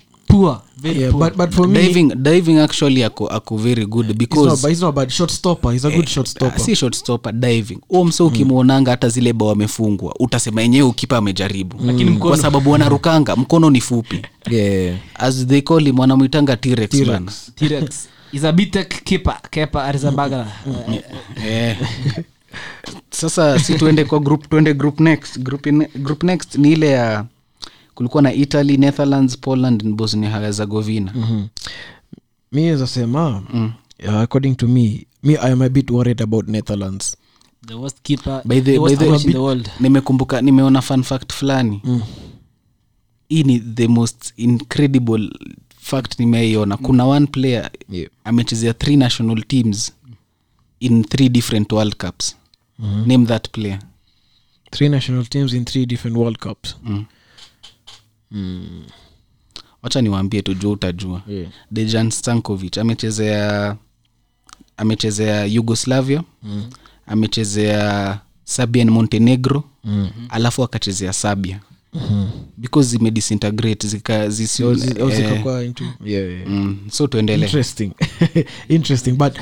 [0.83, 4.63] yeah, but, but for me diving, diving actually ako, ako very good he's not, because
[4.63, 5.11] but he's not bad.
[5.11, 6.61] Short stopper he's a good short Ah, stopper.
[6.61, 7.79] si short stopper diving.
[7.89, 11.77] Huo mse ukimwonanga hata zile bao amefungwa utasema enyewe ukipa amejaribu.
[11.87, 14.23] Lakini mkono- kwa sababu wanarukanga mkono ni fupi.
[14.51, 14.97] Yeah.
[15.15, 18.09] As they call him wanamwitanga t-rex bana T-Rex.
[18.33, 20.47] Is a bit keeper kepa arizabaga
[21.47, 21.77] Eh.
[23.11, 25.39] sasa si tuende kwa group tuende group next.
[25.39, 27.25] Group, in, group next ni ile ya
[28.01, 31.15] kulikuwa na italy netherlands poland and bosnia herzegovina.
[32.53, 33.73] Mi azasema Mm.
[34.09, 37.17] uh, according to me me i am a bit worried about netherlands.
[37.67, 39.71] The worst keeper By the- the worst by the- coach in the world.
[39.81, 41.83] nimekumbuka nimeona fun fact fulani.
[43.29, 45.31] Hii ni the most incredible
[45.79, 46.77] fact nimeiona.
[46.77, 48.11] Kuna one player Yeah.
[48.25, 49.93] amechezea three national teams
[50.81, 52.37] in three different world cups.
[53.07, 53.79] Name that player.
[54.71, 56.77] Three national teams in three different world cups.
[56.85, 57.05] Mm.
[59.83, 61.51] Wacha niwaambie tu juu utajua Yeah.
[61.71, 63.77] dejan stankovic amechezea
[64.77, 66.71] amechezea yugoslavia mm.
[67.07, 70.11] amechezea sabian montenegro mm.
[70.29, 71.61] alafu akachezea sabia
[71.93, 72.31] mm-hmm.
[72.57, 76.47] because zimedisintegrate zika zisi, So, zi- zikakuwa into yeah, yeah.
[76.49, 77.91] mm, so tuendele interesting
[78.69, 79.39] interesting but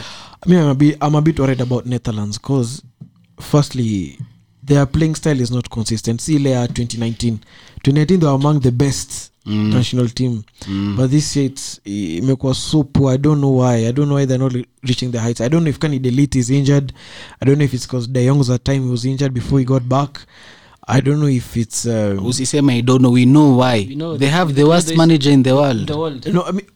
[0.46, 2.82] me I'm a, bit, i'm a bit worried about netherlands because
[3.40, 4.18] firstly
[4.66, 7.34] their playing style is not consistent see ile ya 2019
[7.82, 9.72] 2019 they were among the best Mm.
[9.74, 10.42] national team.
[10.96, 13.88] But this year it's imekuwa so poor i don't know why.
[13.88, 15.40] I don't know why they're not reaching the heights.
[15.40, 16.92] I don't know if kani delete is injured.
[17.40, 19.64] I don't know if it's because de youngs at time he was injured before he
[19.64, 20.26] got back.
[20.86, 23.12] I don't know if it's um, usisema i don't know.
[23.12, 23.86] We know why.
[23.88, 25.86] We know they have the worst manager in the world.
[25.86, 26.26] the world.
[26.26, 26.66] No, I mean,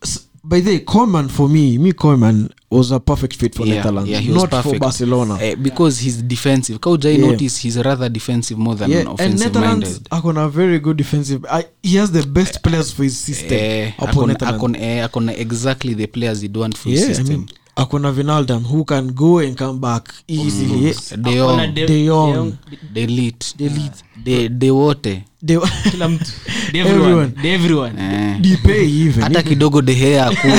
[0.44, 4.10] by the way, Coleman for me, me Coleman was a perfect fit for Yeah, Netherlands,
[4.10, 4.78] yeah, he was not for.
[4.78, 5.34] Barcelona.
[5.34, 7.30] uh, because he's defensive kaujai Yeah.
[7.30, 11.44] notice he's rather defensive more than yeah, and Netherlands minded are a very good defensive.
[11.48, 13.58] I, he has the best players for his system.
[13.58, 14.62] Uh, upon akona, Netherlands.
[14.64, 18.12] akona, eh, akona exactly the players he want for yeah, his I system mean, Akona
[18.12, 20.92] Vinaldum who can go and come back easily.
[21.30, 21.66] Yeah.
[21.86, 22.52] De Hakuna Jong,
[24.24, 25.24] De- De wote.
[27.98, 28.40] Eh.
[29.22, 30.56] Hata kidogo dehea akuwa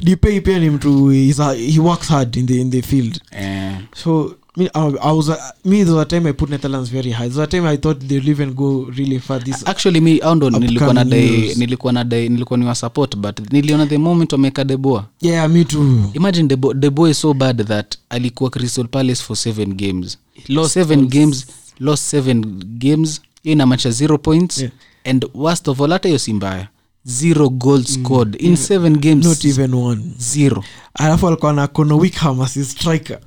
[0.00, 1.08] huko pia ni mtu
[1.54, 3.20] he works hard in the in the field.
[3.32, 3.78] yeah.
[3.94, 5.84] So me, I, I was uh, me.
[5.84, 7.28] There was a time I put Netherlands very high.
[7.28, 9.38] There was a time I thought they'll even go really far.
[9.38, 13.16] This actually me au ndo Upcoming nilikuwa na day nilikuwa na day nilikuwa niwa support
[13.16, 16.10] but niliona the moment wameka deboa yeah, me too.
[16.14, 21.06] imagine debo, debo is so bad that alikuwa crystal palace for seven games Lost seven
[21.06, 21.46] games
[21.80, 22.44] lost seven
[22.78, 24.72] games hiyo inamacha zero points Yeah.
[25.04, 26.68] and worst of all hata hiyo si mbaya
[27.06, 29.26] zero goals scored in seven games.
[29.26, 30.02] Not even one.
[30.18, 30.64] zero.
[30.94, 33.18] Alafu alikuwa na kono wickham as his striker.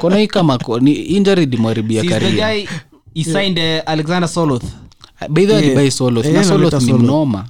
[0.00, 2.68] Kona wickham ako ni injury dimwaribia He's karia
[3.14, 4.64] he signed uh, alexander soloth.
[5.28, 5.64] Baidha Yeah.
[5.66, 6.24] alibai soloth.
[6.26, 7.02] Yeah, na soloth analeta ni Soloth.
[7.04, 7.46] mnoma.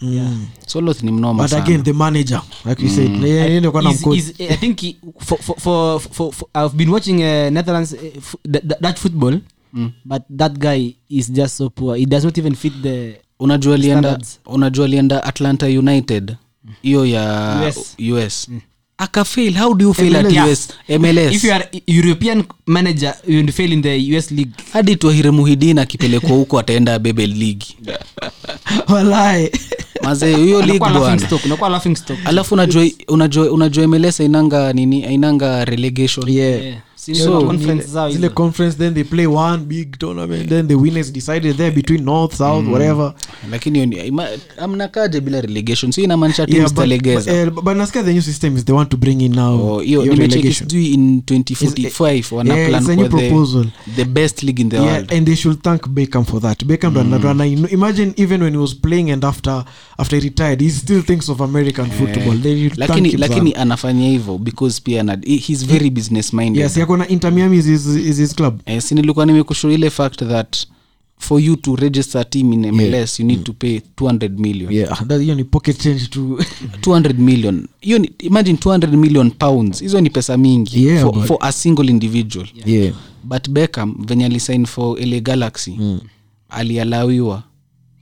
[0.66, 1.62] Soloth ni mnoma but sana.
[1.64, 4.18] again the manager like you said yeye- yeye ndio kwa na He's- mcoach.
[4.18, 7.98] he's- I think he, for, for, for, for, for, I've been watching uh, Netherlands uh,
[8.16, 9.40] f- football,
[10.04, 11.96] but that guy is just so poor.
[11.96, 13.14] He does not even fit the.
[13.40, 16.36] Unajua alienda unajua alienda atlanta united
[16.82, 17.76] hiyo ya US.
[18.26, 18.48] us
[18.98, 20.68] akafail how do you fail at MLS.
[20.88, 24.50] us mls If you are European manager, you will fail in the US league.
[24.72, 27.76] hadi tuahire muhidin akipelekwa huko ataenda bebe ligi
[28.88, 29.50] Walai.
[30.02, 32.18] mazee hiyo league bwana stock, laughing stock.
[32.24, 36.62] alafu unajua unajua unajua mls ainanga nini ainanga relegation Yeah.
[36.64, 36.78] Yeah.
[37.14, 41.56] So, conference zao zile conference then they play one big tournament then the winners decided
[41.56, 43.14] there between north south whatever.
[43.50, 44.12] Lakini
[44.58, 45.92] amnakaje bila relegation?
[45.92, 48.74] So inamaanisha yeah, teams but, but, talegeza eh, but nasikia the new system is they
[48.74, 52.90] want to bring in now Oh, hiyo your nimecheki in 2045 wana yeah, plan it's
[52.90, 55.12] a the, the best league in the yeah, world.
[55.12, 56.64] and they should thank Beckham for that.
[56.64, 57.72] Beckham mm.
[57.72, 59.64] imagine even when he was playing and after
[59.98, 62.34] after he retired, he still thinks of American football.
[62.34, 66.76] They should thank lakini him lakini anafanya hivyo because pia he's very business minded yes,
[66.76, 68.60] yako na Inter Miami is his, is his club.
[68.66, 70.56] eh, si nilikuwa nimekushow ile fact that
[71.20, 75.20] for you to register team in mls you need to pay 200 million Yeah, that
[75.22, 76.20] hiyo ni pocket change to
[76.80, 81.26] 200 million hiyo ni- imagine 200 million pounds hizo ni pesa mingi Yeah, for, but-
[81.26, 82.94] for a single individual yeah.
[83.24, 86.00] but beckham venye alisign for la galaxy mm.
[86.48, 87.42] alialawiwa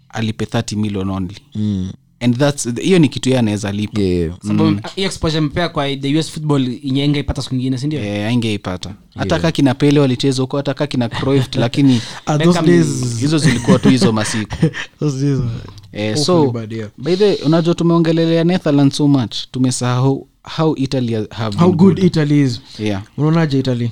[0.09, 1.90] alipe 30 million only Mm.
[2.26, 4.00] And thats hiyo ni kitu yeye anaweza lipa.
[4.00, 4.34] Yeah.
[4.42, 8.94] sababu hiyo exposure mpea kwa the us football yenye ingeipata siku ingine sindio yeah, aingeipata
[9.14, 13.18] hata kaa kina pele walicheza huko hata kaa kina croft lakini Ah, those Beckham- days-
[13.20, 14.56] hizo zilikuwa tu hizo masiku.
[15.00, 15.38] Those days.
[15.40, 16.54] Are- eh, so
[16.98, 19.36] by the unajua tumeongelelea netherland so much.
[19.52, 22.04] Tumesahau how italy have how good, good.
[22.04, 22.60] Italy is.
[22.78, 23.02] Yeah.
[23.16, 23.90] Unaonaje italy?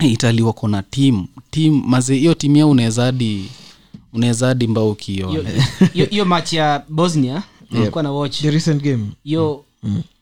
[0.00, 3.44] Italy wako na team team maze hiyo timu yao unaweza hadi
[4.12, 5.50] unaweza hadi mbao ukiona
[5.92, 9.62] hiyo- hiyo match ya bosnia nilikuwa na watch the recent game yo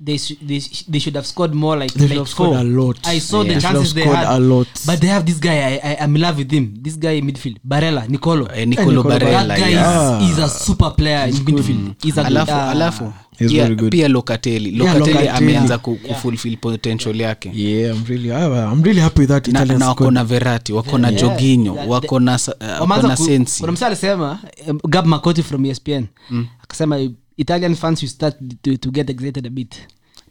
[0.04, 2.56] they, sh- they, sh- they should have scored more like, They like four.
[2.56, 2.98] a lot.
[3.06, 3.48] i saw Yeah.
[3.54, 4.68] the They chances they had a lot.
[4.86, 7.24] but they have this guy I, I, i'm in love with him this guy in
[7.24, 10.22] midfield barella nicolo Uh, nicolo Nicolo barella that guy yeah.
[10.24, 13.62] is, is a super player in midfield He's a alafu, good, uh, alafu He's pia,
[13.62, 13.90] very good.
[13.92, 15.28] pia lokateli lokateli Locatelli.
[15.28, 18.28] ameanza kufulfil kufulfill potential yake yeah i'm really
[18.72, 21.20] i'm really happy with that na, na wako na verati wako na Yeah.
[21.22, 21.88] joginho Yeah.
[21.88, 22.38] wako na
[22.80, 24.38] uh, ku- sensi kuna msa alisema
[24.68, 26.04] um, gab makoti from espn
[26.62, 29.74] akasema italian fans you start to, to get excited a bit.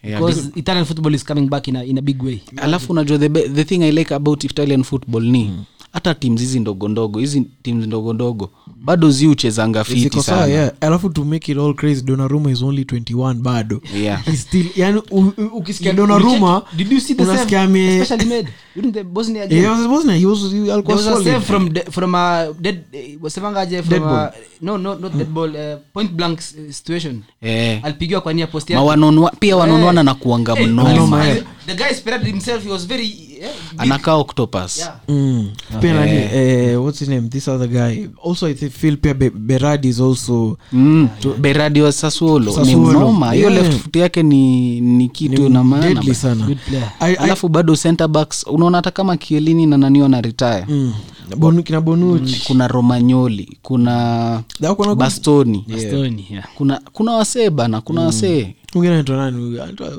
[0.04, 2.42] Yeah, because italian football is coming back in a, in a big way.
[2.56, 5.52] Alafu unajua the, be- the thing i like about italian football ni
[5.94, 8.50] hata tims hizi ndogo ndogo hizi tims ndogo ndogo
[8.84, 10.46] bado zi uchezanga fiti sana.
[10.46, 10.72] yeah.
[10.82, 13.82] Alafu to make it all crazy donaruma is only 21 bado.
[13.96, 14.24] Yeah.
[14.26, 18.30] He's still yani u- u- ukisikia You- donaruma did you see the unasikia ame especially
[18.30, 19.62] made during the bosnia game.
[19.62, 20.20] yeah, wasn't he?
[20.20, 23.90] He was, he there was a save from de, from a dead eh, wasemangaje from
[23.90, 24.32] Dead a, ball.
[24.62, 26.40] no no not dead ball uh, point blank
[26.72, 27.22] situation.
[27.42, 28.86] Eh, alipigiwa kwa nia post yake.
[28.86, 31.28] Wanonua, pia wanonwana na kuanga Eh, mnoma.
[31.30, 31.44] eh.
[31.66, 33.30] the guy spread himself he was very
[33.78, 34.78] anakaa octopus.
[34.78, 34.96] yeah.
[35.08, 35.50] Mm.
[35.84, 39.30] Pia nani eh, what's his name this other guy also i think feel pia Be-
[39.30, 41.08] berard is also Mm.
[41.40, 43.00] beradi wa sasuolo ni Sassuolo.
[43.00, 43.64] mnoma hiyo Yeah.
[43.64, 47.16] left foot yake ni, ni kitu ni na maana deadly sana good player I- I-
[47.16, 50.94] alafu bado center backs unaona hata kama kielini na naniwa na retire mm.
[51.38, 56.46] Bonu- kina bonuchi kuna romanyoli kuna They wako bastoni Bastoni, yeah.
[56.56, 59.62] kuna kuna wasee bana kuna wasee mwingine anaitwa nani huyu?
[59.64, 59.98] Anaitwa-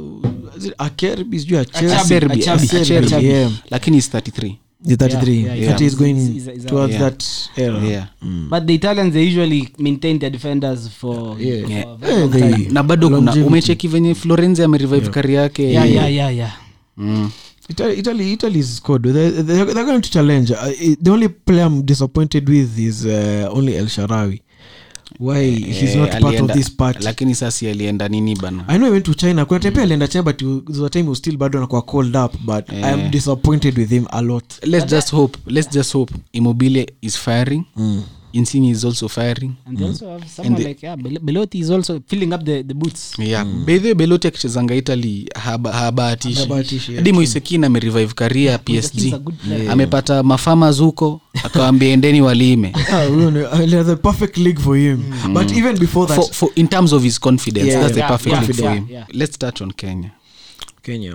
[0.59, 1.41] is it Acerbi?
[1.41, 3.51] Sijui yeah.
[3.71, 4.55] lakini is 33
[4.87, 5.87] The 33 Yeah, yeah, That yeah.
[5.89, 7.01] is going He's- he's a- towards Yeah.
[7.11, 7.25] that
[7.57, 8.07] era yeah.
[8.51, 11.63] but the italians they usually maintain their defenders for, Yeah.
[11.63, 11.85] for Yeah.
[11.93, 15.93] a very Eh, long they- na bado kuna umecheki venye florenzi amerevive kari yake yeah
[15.93, 16.53] yeah yeah yeah
[16.97, 17.31] Mm.
[17.69, 19.03] Italy, Italy, Italy is good.
[19.03, 20.51] They, they, they're going to challenge.
[20.53, 24.41] Uh, the only player I'm disappointed with is uh, only El Sharawi.
[25.21, 28.87] Why he's Eh, not part of this part lakini sasi alienda nini bana I know
[28.87, 29.45] he went to China.
[29.45, 31.83] Kuna time pia alienda China, but he- there was a time was still bado anakuwa
[31.83, 32.35] called up.
[32.45, 32.95] But Eh.
[32.95, 34.45] I'm disappointed with him a lot.
[34.67, 37.65] let's just hope let's just hope immobile is firing
[38.35, 39.53] insini is also firing.
[39.67, 42.63] And they also have someone the- like yeah, Bel- Belotti is also filling up the,
[42.63, 43.15] the boots.
[43.19, 43.45] Yeah.
[43.45, 47.01] Bedhe beloti akichezanga italy haba- habahatishi Habahatishi, yeah.
[47.05, 49.73] hadi moisekin amerevive karia yeah, psg yeah.
[49.73, 52.73] amepata mafamas huko akawambia endeni walime.
[52.93, 55.03] Ah, huyo ni- the perfect league for him.
[55.33, 58.13] But even before that, for, for, in terms of his confidence Yeah, that's yeah, the
[58.13, 58.87] perfect yeah, league for him.
[58.91, 59.07] yeah.
[59.13, 60.11] let's touch on kenya.
[60.83, 61.15] Kenya.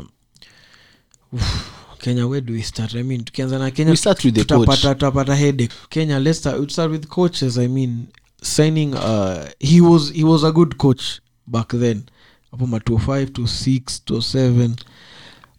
[1.33, 2.95] Oof, Kenya, where do we start?
[2.95, 5.73] I mean, tukianza na Kenya, We start with the tutapata- tutapata headache.
[5.89, 7.57] Kenya, let's start, we'll start with coaches.
[7.57, 8.07] I mean,
[8.41, 8.93] signing.
[8.93, 12.03] Uh, he was he was a good coach back then.
[12.51, 14.75] Hapo ma 205 to 6 to 7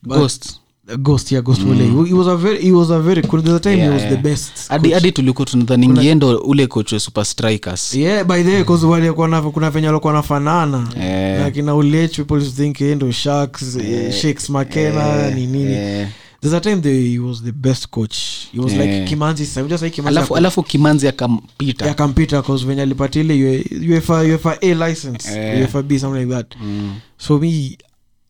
[0.02, 0.56] But- ghost
[1.02, 2.06] ghost yeah ghost mm.
[2.06, 4.10] he was a very he was a very cool there's a time he was yeah.
[4.10, 8.64] the best hadi hadi tulikuwa tunadhaningiendo ule coach wa super strikers yeah by the way
[8.64, 11.46] cause walikuwa na kuna venye walikuwa nafanana Eh.
[11.46, 14.12] like na ulech people think endo sharks yeah.
[14.12, 15.34] shakes makena yeah.
[15.34, 16.08] ni nini eh.
[16.40, 18.16] There's a time they, he was the best coach
[18.52, 19.08] he was like Eh.
[19.08, 24.14] kimanzi sasa unajua sasa kimanzi alafu, alafu kimanzi akampita akampita cause when alipata ile UEFA
[24.20, 25.60] UEFA A license Eh.
[25.60, 26.94] UEFA B something like that Mm.
[27.18, 27.78] so me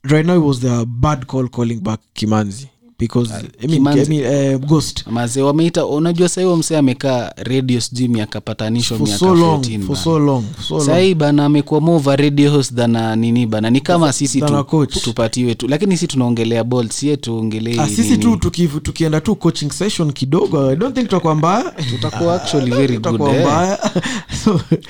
[0.03, 2.67] right now it was the bad call calling back kimanzi
[3.01, 5.07] because I mean, I mean uh, ghost.
[5.07, 9.81] Mazee wameita unajua sahii huyo amekaa radio sijui miaka patanisho for miaka so long 14
[10.75, 11.45] for bana.
[11.45, 13.69] amekuwa mova radio host than nini bana.
[13.69, 15.67] Ni kama sisi tu, tupatiwe tu.
[15.67, 20.69] Lakini si tunaongelea bol sie tuongelee Ah, sisi tu tuki, tukienda tu coaching session kidogo.
[20.71, 21.73] I don't think tutakuwa mbaya.
[21.89, 23.77] Tutakuwa actually very good eh.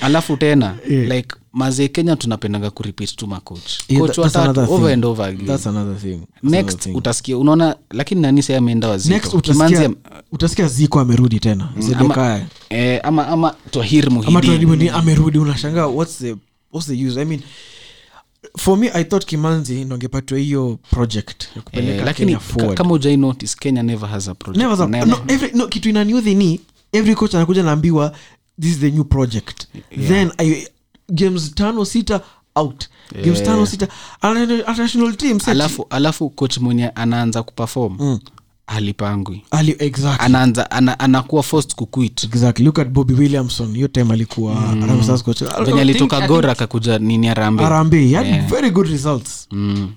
[0.00, 1.08] alafu tena Yeah.
[1.08, 5.46] like mazee kenya tunapendaga kurepeat tu macoach Yeah, coach watatu over and over again.
[5.46, 6.18] That's another thing.
[6.18, 6.96] That's another thing.
[6.96, 9.90] utasikia unaona lakini nani sai ameenda wazito next utasikia,
[10.32, 11.68] utasikia ziko amerudi tena.
[11.78, 12.46] Zedekaya.
[12.70, 16.36] eh, ama ama twahir ama muhidi amerudi unashangaa what's the,
[16.72, 17.20] what's the use?
[17.20, 17.40] I mean
[18.58, 22.94] for me i thought kimanzi ndo angepatiwa hiyo project ya kupeleka eh, lakini ka, kama
[22.94, 24.62] ujai notice kenya never has a project.
[24.68, 25.08] Never Never.
[25.08, 26.60] no, every, no, kitu inaniudhi ni
[26.92, 28.12] every coach anakuja naambiwa
[28.60, 29.66] this is the new project.
[30.08, 30.66] Then I,
[31.12, 32.20] games tano sita
[32.54, 32.88] out.
[33.24, 33.88] Games tano sita.
[34.20, 38.18] Anaenda team alafu alafu coach mwenye anaanza kuperform Mm.
[38.66, 40.26] halipangwi Ali, exactly.
[40.26, 42.64] anaanza ana, anakuwa forced kuquit exactly.
[42.64, 43.74] Look at bobby williamson.
[43.74, 45.42] Hiyo time alikuwa Harambee Stars coach.
[45.66, 49.48] Venye alitoka gor akakuja nini arambe arambe he had very good results.
[49.50, 49.92] Mm.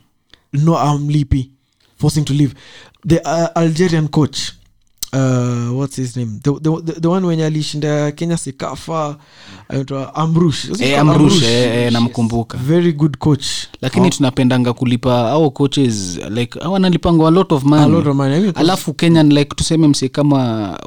[0.54, 1.52] no amlipi lippy
[1.98, 2.54] forcing to leave.
[3.08, 4.40] The uh, algerian coach
[5.16, 6.40] uh, what's his name?
[6.44, 9.18] The, the, the, the one wenye alishinda kenya sekafa
[9.70, 10.70] anaitwa amrush.
[10.70, 11.10] Was it e, called?
[11.10, 12.58] Amrush e, e, namkumbuka.
[12.58, 13.46] Very good coach.
[13.82, 18.16] Lakini tunapendanga kulipa au coaches like au wanalipangwa a lot of money, A lot of
[18.16, 18.36] money.
[18.36, 20.40] I mean, alafu kenyan like tuseme mse kama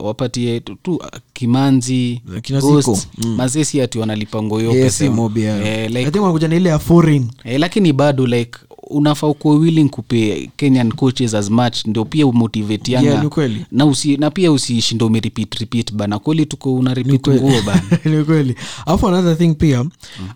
[0.03, 1.01] wapatie tu,
[1.33, 5.05] kimanzi Kina Ghost, mazesi ati wanalipango hiyo Yes, pesa.
[5.05, 7.31] Eh, like, think na ile ya foreign.
[7.45, 13.09] Eh, lakini bado like unafaa ukuwe willing kupe kenyan coaches as much ndio pia umotivatianga
[13.09, 13.23] Yeah,
[13.73, 16.19] na, usi, na pia usiishindo umerepeat repeat bana.
[16.19, 17.83] Kweli tuko una repeat nguo bana.
[18.19, 18.55] Ni kweli.
[18.87, 19.85] Alafu another thing pia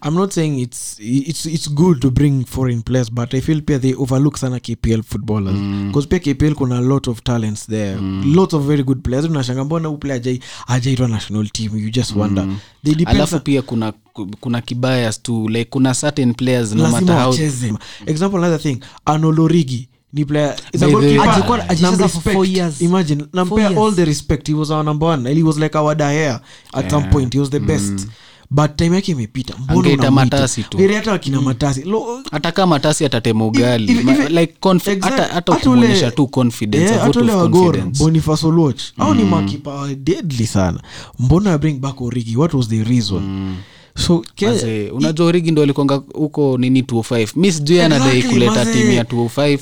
[0.09, 3.79] i'm not saying it's, it's, it's good to bring foreign players but i feel pia
[3.79, 5.59] they overlook sana kpl footballers.
[5.87, 7.97] Because pia kpl kuna a lot of talents there.
[8.25, 9.25] Lots of very good players.
[9.25, 12.49] Unashanga mbona ajai ajaitwa national team you just wonder.
[12.85, 13.93] They depend alafu pia kuna
[14.41, 17.75] kuna kibias tu like kuna certain players no matter how wacheze
[18.07, 21.65] example another thing anolorigi ni player is a goalkeeper.
[21.69, 22.57] Ajicheza for respect.
[22.57, 22.81] years.
[22.81, 24.47] imagine nampea all the respect.
[24.49, 25.27] He was our number one.
[25.27, 26.41] And he was like our daher
[26.75, 27.33] at some point.
[27.33, 28.09] He was the best.
[28.51, 29.55] But time yake imepita.
[29.59, 30.11] Mbona?
[30.11, 30.79] Matasi tu.
[30.95, 31.83] Hata akina matasi.
[31.83, 33.93] Lo- hata kama tasi atatema ugali.
[33.93, 37.39] If- if- like conf- exact- hata hata hata tu confidence Yeah, a hata ule of
[37.41, 38.05] wa Gor, confidence.
[38.05, 38.81] Boniface Oluoch.
[38.99, 40.81] Au ni makipa deadly sana.
[41.19, 42.37] Mbona bring back origi?
[42.37, 43.55] What was the reason
[43.97, 48.93] so Ke- unajua origi ndo alikonga huko nini 205 mi sijui anadai Exactly, kuleta timu
[48.93, 49.59] ya 205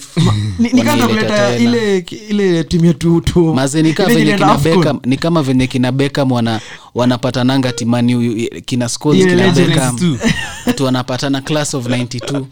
[5.05, 6.61] ni, kama venye kina bekam wana
[6.95, 9.97] wanapatananga timani huyu- kina Scholes, Ile kina bekam
[10.77, 10.85] tu.
[10.85, 12.45] wanapatana class of 92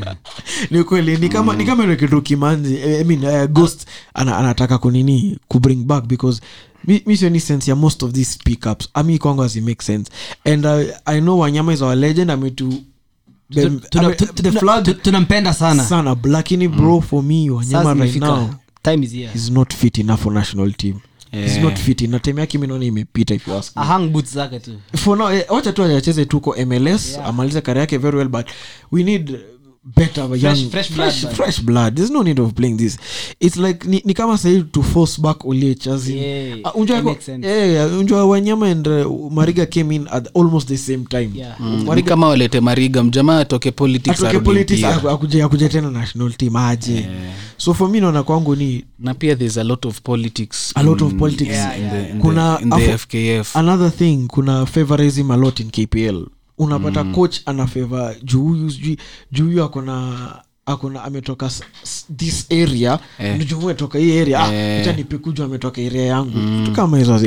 [0.70, 4.78] ni kweli ni kama ni kama ile kitu kimanzi I mean, uh, ghost ana, anataka
[4.78, 6.40] kunini kubring back because
[6.86, 8.88] mi, sioni sense ya most of these pickups.
[8.94, 10.10] Ami kwangu as make sense.
[10.44, 12.30] And uh, i know wanyama is our legend.
[12.30, 12.82] Ametu
[15.02, 15.84] tunampenda sana.
[15.84, 16.16] sana.
[16.24, 18.48] Lakini bro for me wanyama right now
[18.82, 19.30] time is here.
[19.34, 21.00] is not fit enough for national team.
[21.32, 21.62] Yeah.
[21.62, 23.34] not fit na tem yake minaona imepita
[24.26, 24.78] zake tu.
[24.96, 27.26] For now eh, wacha tu acheze tuko mls Yeah.
[27.28, 28.46] amalize kari yake very well but
[28.90, 29.38] we need
[29.84, 31.96] better young, fresh fresh, blood, fresh blood.
[31.96, 32.98] There's no need of playing this.
[33.40, 37.16] It's like ni, ni kama sahii to force back oliech as in- Yeah, Ah, unjua
[37.42, 41.30] yeah, yeah, unjua wanyama and uh, mariga came in at almost the same time.
[41.34, 41.60] Yeah.
[41.60, 47.06] Mm, kama walete mariga mjamaa atoke politics atoke politics akuje akuje tena national team aje.
[47.56, 50.72] So for me naona kwangu ni na pia there's a lot of politics.
[50.74, 51.50] A lot of politics.
[51.50, 55.60] yeah, Yeah, in the- in the- in the fkf another thing kuna favorism a lot
[55.62, 56.26] in kpl
[56.64, 57.14] unapata mm.
[57.14, 58.98] coach ana feva juu huyu sijui
[59.32, 60.18] juu huyu akona
[60.66, 61.50] akona ametoka
[62.16, 63.38] this area Eh.
[63.38, 64.88] juu hii area Eh.
[64.88, 66.60] ah, nipikuju ametoka area yangu mm.
[66.60, 66.86] vitu kaa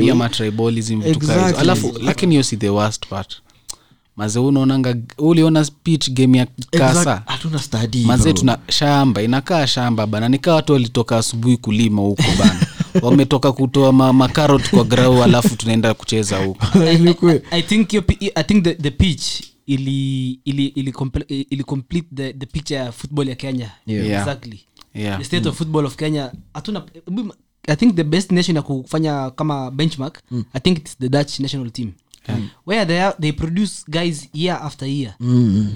[1.10, 1.60] Exactly.
[1.60, 3.36] alafu lakini hiyo si the worst part
[4.16, 7.58] maze unaonanga uliona speech game ya kasa hatuna
[8.06, 12.65] maze tuna shamba inakaa shamba bana nikaa watu walitoka asubuhi kulima huko bana
[13.02, 16.66] wametoka kutoa ma, makarot kwa grau alafu tunaenda kucheza huko.
[17.04, 17.40] Ni kweli.
[17.50, 22.32] I think your, I think the, the pitch ili ili ili, comple, ili complete the,
[22.32, 23.70] the picture ya football ya Kenya.
[23.86, 24.06] Yeah.
[24.06, 24.20] Yeah.
[24.22, 24.60] exactly.
[24.94, 25.18] Yeah.
[25.18, 26.84] the state of football of Kenya hatuna
[27.68, 30.22] I think the best nation ya kufanya kama benchmark
[30.54, 31.92] I think it's the Dutch national team.
[32.64, 35.14] Where they are, they produce guys year after year.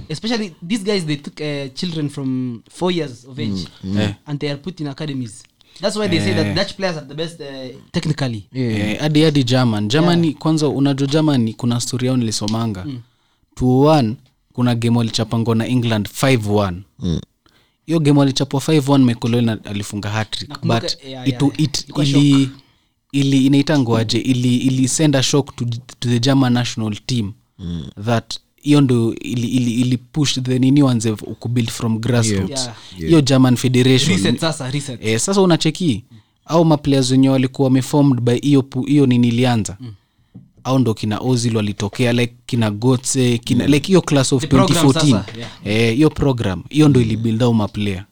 [0.09, 3.66] Especially these guys they took uh, children from four years of age.
[3.85, 4.12] Eh.
[4.27, 5.43] and they are put in academies
[5.81, 7.47] that's why they say that Dutch players are the best uh,
[7.93, 8.49] technically.
[8.55, 9.89] Eh, hadi hadi german.
[9.89, 12.87] Germany kwanza unajua germany kuna stori yao nilisomanga.
[13.61, 14.14] 2-1
[14.53, 16.74] kuna game walichapangwa na england 5-1
[17.87, 22.09] hiyo game walichapwa 5-1 michael alifunga hatrick but yeah, it, yeah, it, yeah.
[22.09, 22.51] ili
[23.12, 25.64] ili inaitangwaje ili ili send a shock to,
[25.99, 27.33] to the german national team
[28.05, 32.75] that hiyo ndo ili, ili, ili push the nini wanze kubuild from grassroots Yeah.
[33.09, 36.05] hiyo german federation reset sasa reset Eh, sasa unacheki
[36.47, 39.93] au maplayers wenye walikuwa wameformed by hiyo hiyo nini ilianza mm.
[40.65, 45.05] au ndo kina ozil walitokea like kina gotse kina like hiyo class of The 2014
[45.05, 45.25] hiyo
[45.65, 46.01] yeah.
[46.01, 48.05] Eh, program hiyo ndo ilibuild au maplayer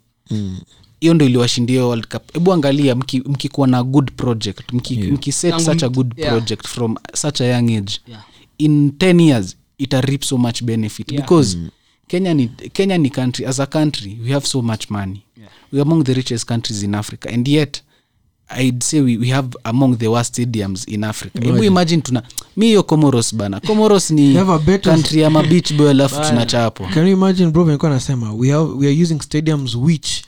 [1.01, 5.61] hiyo ndo iliwashindia world cup hebu angalia mki- mkikuwa na good project mkiset mki yeah.
[5.61, 6.31] Such a good yeah.
[6.33, 8.23] project from such a young age Yeah.
[8.59, 11.22] in 10 years ita reap so much benefit Yeah.
[11.22, 11.59] because
[12.07, 15.22] kenya ni kenya ni country as a country we have so much money.
[15.37, 15.49] Yeah.
[15.72, 17.83] we among the richest countries in africa and yet
[18.59, 21.41] i'd say we, we have among the worst stadiums in africa.
[21.41, 22.22] Hebu imagine tuna
[22.57, 23.61] mi hiyo comoros bana.
[23.61, 24.35] Comoros ni
[24.83, 28.87] country ya mabich boy alafu tunachapwa can you imagine bro nilikuwa nasema we, have, we
[28.87, 30.22] are using stadiums which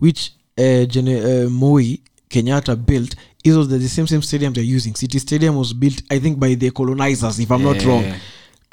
[0.00, 4.76] which uh, gene, uh, moi kenyatta built is was the, the same same stadium they're
[4.76, 4.94] using.
[4.94, 8.04] City stadium was built i think by the colonizers if i'm not Eh, wrong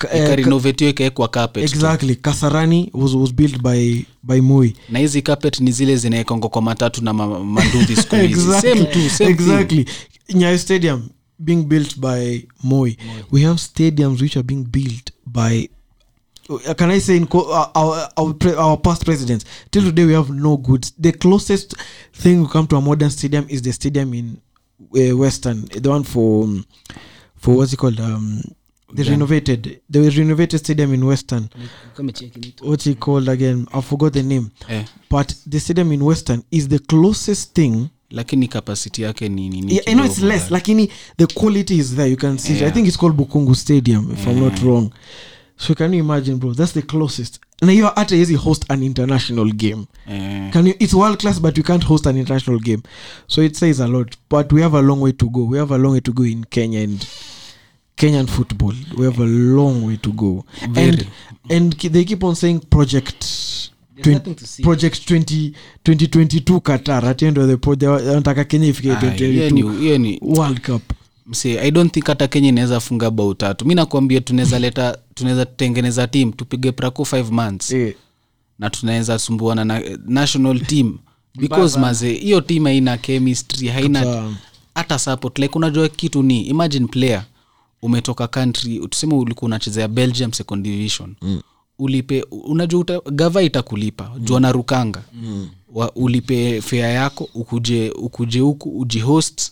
[0.04, 5.98] ikarenovetiwa carpet exactly kasarani was, was built by by moi na hizi carpet ni zile
[5.98, 9.86] zinaekongo kwa matatu na ma- manduthi siku hizi exactly, same tu same thing.
[10.34, 12.96] Nyayo Stadium being built by Moi.
[13.32, 15.70] We have stadiums which are being built by.
[16.50, 19.46] uh, Can I say in co- our our, our past presidents?
[19.72, 20.93] Till today, we have no goods.
[20.98, 21.76] The closest
[22.14, 24.38] thing we come to a modern stadium is the stadium in
[24.98, 26.66] uh, Western, the one for um,
[27.36, 28.00] for what's it called?
[28.00, 28.41] Um,
[28.96, 29.12] the Yeah.
[29.12, 31.50] renovated, the renovated stadium in Western.
[32.62, 33.68] What's it called again?
[33.74, 34.50] I forgot the name.
[34.70, 34.86] yeah.
[35.10, 39.84] But the stadium in Western is the closest thing lakini capacity yake ni nini yeah,
[39.88, 42.68] I know it's less but- lakini the quality is there you can see yeah.
[42.68, 44.89] i think it's called bukungu stadium if i'm not wrong
[45.58, 49.86] so can you imagine bro that's the closest na hiyo hata host an international game
[50.08, 50.52] yeah.
[50.52, 52.82] can you it's world class but you can't host an international game
[53.28, 55.74] so it says a lot but we have a long way to go we have
[55.76, 57.06] a long way to go in kenya and
[57.96, 60.46] kenyan football we have a long way to go.
[60.64, 61.08] And Very.
[61.50, 63.26] and they keep on saying project
[63.96, 64.64] There's nothing to see.
[64.64, 65.54] project 20,
[65.86, 69.52] 2022 qatar at the end of the pro- they wa- wanataka kenya ifike ah, 2022
[69.52, 70.82] ni- hiyo ni world cup.
[71.28, 73.66] Mse i don't think hata kenya inaweza funga bao tatu.
[73.66, 77.72] Mi nakwambia tunaweza leta tunaweza tengeneza team tupige prako 5 months.
[77.72, 77.93] Yeah.
[78.60, 80.98] na tunaweza sumbuana na national team.
[81.39, 84.32] Because maze hiyo team haina chemistry haina
[84.76, 85.39] hata support.
[85.39, 87.24] Like unajua kitu ni imagine player
[87.82, 91.41] umetoka country tuseme ulikuwa unachezea belgium second division mm.
[91.80, 94.26] ulipe unajua uta, gava itakulipa mm.
[94.26, 95.49] jua narukanga mm.
[95.73, 99.51] Wa, ulipe fea yako ukuje ukuje huku ujihost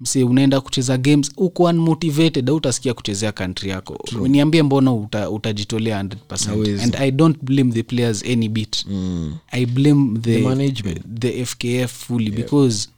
[0.00, 3.98] mse unaenda kucheza games uko unmotivated au utasikia kuchezea country yako
[4.28, 6.82] niambie mbona uta, utajitolea 100 Hawezi.
[6.82, 9.36] and i don't blame the players any bit mm.
[9.50, 11.00] i blame the, The management.
[11.20, 12.88] the fkf fully because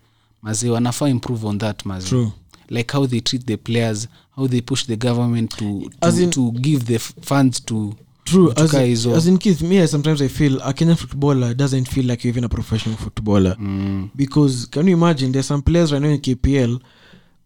[0.42, 2.30] mazee wanafaa improve on that maze True.
[2.70, 6.30] Like how they treat the players how they push the government to, As to, in-
[6.30, 7.94] to give the funds to
[8.24, 8.80] true as, in-
[9.14, 12.48] as in keith me sometimes i feel a kenyan footballer doesn't feel like even a
[12.48, 13.56] professional footballer.
[13.58, 16.80] Mm, because can you imagine there's some players right now in kpl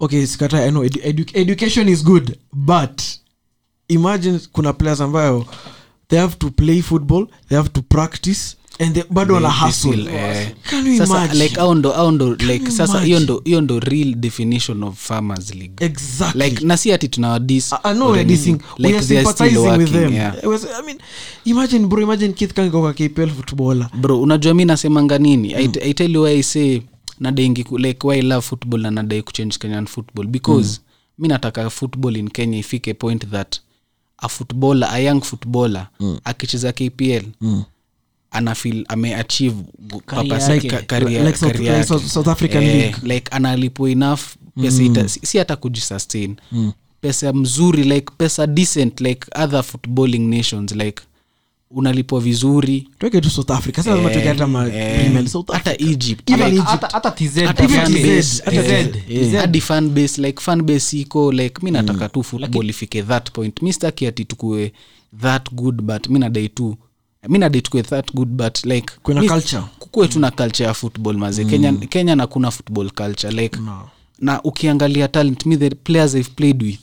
[0.01, 3.03] okay sikata i know edu- edu- education is good but
[3.89, 5.47] imagine kuna players ambayo
[6.09, 8.57] they have to play football they have to practice
[9.11, 12.35] bado wana they hustle feel, eh, can you sasa imagine like au ndo au ndo
[12.35, 16.93] like you sasa hiyo ndo hiyo real definition of farmers league exactly like na si
[16.93, 18.59] ati tunawadis I, I know we're dissing.
[18.79, 20.13] we are sympathizing with them.
[20.13, 20.99] It was- I mean,
[21.45, 23.89] imagine bro, imagine Keith Kango kwa KPL footballer.
[23.95, 25.61] bro unajua mi nasemanga nini mm.
[25.61, 26.83] I, I tell you why I say
[27.21, 30.85] nadaingi like why I love football na nadai kuchange kenyan football because mm.
[31.19, 33.61] mi nataka football in kenya ifike point that
[34.19, 36.19] a footballer a young footballer mm.
[36.25, 37.63] akicheza kpl mm
[38.31, 39.57] anafil ameachieve
[40.23, 41.85] Like South- career like yake.
[41.85, 42.97] South- South African Eh, League.
[43.15, 44.21] like analipo enough
[44.63, 46.37] pesa ita, si, si hata kujisustain.
[47.01, 51.03] Pesa mzuri like pesa decent like other footballing nations like
[51.71, 52.89] unalipwa vizuri.
[52.99, 53.77] Tuweke tu South Africa.
[53.77, 54.47] Sasa lazima tuweke hata
[59.61, 60.23] fan base.
[60.23, 63.63] Like fan base iko like mi nataka tu football ifike that point.
[63.63, 64.73] Mi staki ati tukue
[65.21, 66.77] that good but mi nadai tu
[67.29, 69.63] mi nadai tukue that good but like Kuna mi- culture.
[70.09, 71.45] tu na culture ya football maze.
[71.45, 73.89] Kenya, kenya na kuna football culture like No.
[74.19, 76.79] na ukiangalia talent me the players i've played with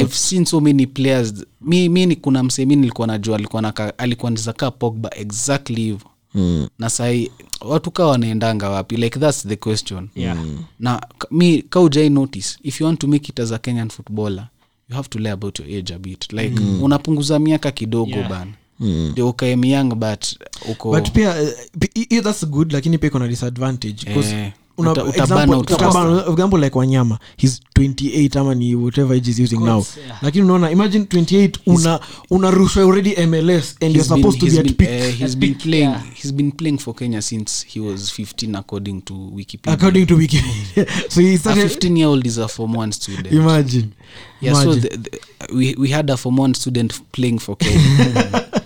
[0.00, 1.34] i've seen so many players.
[1.60, 6.10] Mi, mi ni kuna msee mi nilikuwa najua alikuwa alikuwa ndiza kaa pogba exactly hivo
[6.34, 6.68] mm.
[6.78, 8.96] na sahi watu kaa wanaendanga wapi?
[8.96, 10.08] Like thats the question.
[10.14, 10.38] Yeah.
[10.80, 14.48] na mi kaujai notice if you want to make it as a kenyan footballer
[14.90, 16.32] you have to lay about your age a bit.
[16.32, 16.82] Like mm.
[16.82, 18.28] unapunguza miaka kidogo Yeah.
[18.30, 18.52] bana.
[18.80, 20.24] Ndio ukae myang but
[20.70, 26.78] uko but pia uh, that's good lakini pia iko na disadvantage 'cause Eh, example- like
[26.78, 27.18] wanyama.
[27.36, 29.84] He's 28 ama ni whatever age is using now.
[30.06, 30.18] yeah.
[30.22, 32.00] lakini unaona imagine 28 una
[32.30, 34.88] unarushwa already mls and you're supposed been- to be at peak.
[34.88, 36.02] uh, he's At been peak, playing yeah.
[36.14, 39.72] he's been playing for kenya since he was 15 according to wikipedia.
[39.74, 40.86] According to wikipedia.
[41.10, 43.32] So he a 15 year old is a form one student.
[43.32, 43.92] Imagine.
[44.40, 45.18] Yeah so the, the,
[45.54, 48.48] we, we had a form one student playing for kenya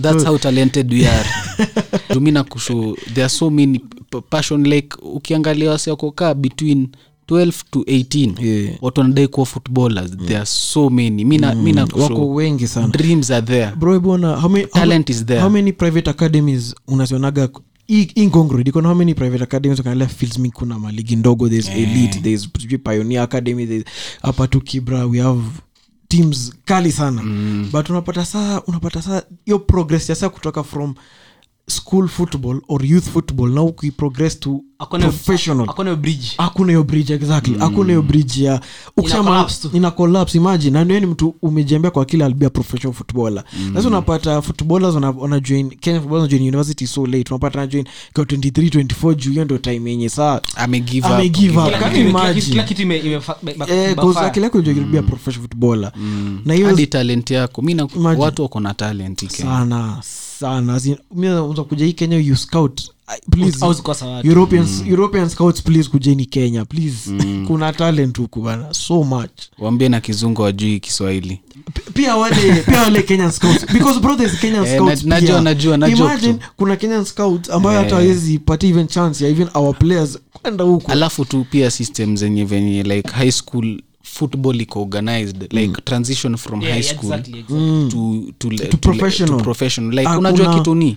[0.00, 1.24] that's how talented we are.
[2.12, 3.80] Tumina kusho there are so many
[4.30, 6.88] passion like ukiangalia wasewakokaa between
[7.28, 8.74] 12 to 18 Yeah.
[8.80, 10.16] watu wanadai kuwa footballers.
[10.16, 11.24] There are so many.
[11.24, 12.88] Mina, mina wako wengi sana.
[12.88, 13.72] dreams are there.
[13.76, 15.40] Bro bona how many, how, is there.
[15.40, 17.48] how many private academies unazionaga
[18.14, 22.20] ingongrid iko na how many private academies ukaangalia fields mi kuna maligi ndogo there's elite
[22.20, 23.84] there's sijui pioneer academy there's
[24.22, 25.42] hapa tu kibra we have
[26.12, 27.68] teams kali sana mm.
[27.72, 30.94] but unapata saa unapata saa hiyo progress ya saa kutoka from
[31.68, 35.66] school football or youth football na ukiprogress to akone, professional.
[35.66, 36.26] hakuna hiyo bridge.
[36.38, 37.58] Hakuna hiyo bridge exactly.
[37.58, 38.60] Hakuna hiyo bridge ya
[38.96, 40.84] ukisema ina collapse imagine.
[40.84, 43.44] Na ni mtu umejembea kwa kila albia professional footballer.
[43.74, 47.24] Sasa unapata footballers wana, wana join Kenya footballers join university so late.
[47.34, 47.84] Unapata na join
[48.14, 51.70] kwa 23 24 juu hiyo ndio time yenye saa amegive up, Amegive give up.
[51.70, 52.46] Can kitu you ime- kila imagine?
[52.50, 55.92] kila kitu ime- eh kwa sababu akili yako ndio you'll be a professional footballer.
[56.44, 57.62] Na hiyo hadi talent yako.
[57.62, 57.88] Mimi na
[58.18, 60.02] watu wako na talent sana
[60.42, 60.80] sana.
[61.14, 62.80] Mi unaweza kuja hii kenya you scout.
[63.36, 67.10] European, europeans european scouts please kujeni kenya please.
[67.46, 69.30] Kuna talent huku bana so much.
[69.58, 71.40] Waambie na kizungu wajui kiswahili.
[71.94, 73.66] Pia wale pia wale kenyan scouts.
[73.72, 76.40] Because brothers kenyan Eh, scouts na- najua, najua, najua imagine tu.
[76.56, 77.94] kuna kenyan scouts ambayo hata Eh.
[78.02, 80.90] hawezi pata even chance ya even our players kwenda huku.
[80.92, 83.80] Alafu tu pia system zenye venye like high school
[84.12, 87.88] football iko organized like transition from Yeah, high school exactly, exactly.
[87.90, 89.38] to, to, to, To professional.
[89.38, 89.90] to professional.
[89.94, 90.96] Like Hakuna- unajua kitu ni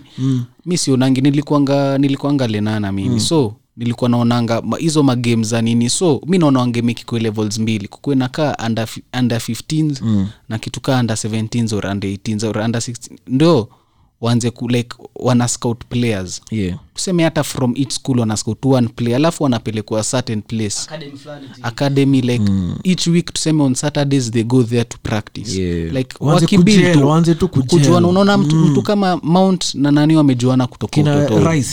[0.66, 3.20] mi sionangi nilikuanga nilikuanga lenana mimi.
[3.20, 5.90] So nilikuwa naonanga hizo magame za nini.
[5.90, 7.88] So mi naonaange mekikwe levels mbili.
[7.88, 8.88] Kukuwe nakaa under,
[9.18, 13.68] under 15s na kitu kaa under 17s or under 18s or under 16 ndio
[14.20, 16.40] waanze ku like wana scout players.
[16.50, 16.78] Yeah.
[16.94, 20.76] tuseme hata from each school wana scout one player alafu wanapelekwa certain place.
[20.86, 21.18] Academy
[21.62, 22.44] academy like
[22.84, 25.58] each week tuseme on saturdays they go there to practice.
[25.60, 25.92] Yeah.
[25.92, 27.68] like Waanze wakibuild kujel, tu, waanze tu kujel.
[27.68, 28.08] kujuana.
[28.08, 31.64] unaona mtu, mtu kama mount na nani wamejuana kutoka utotoni.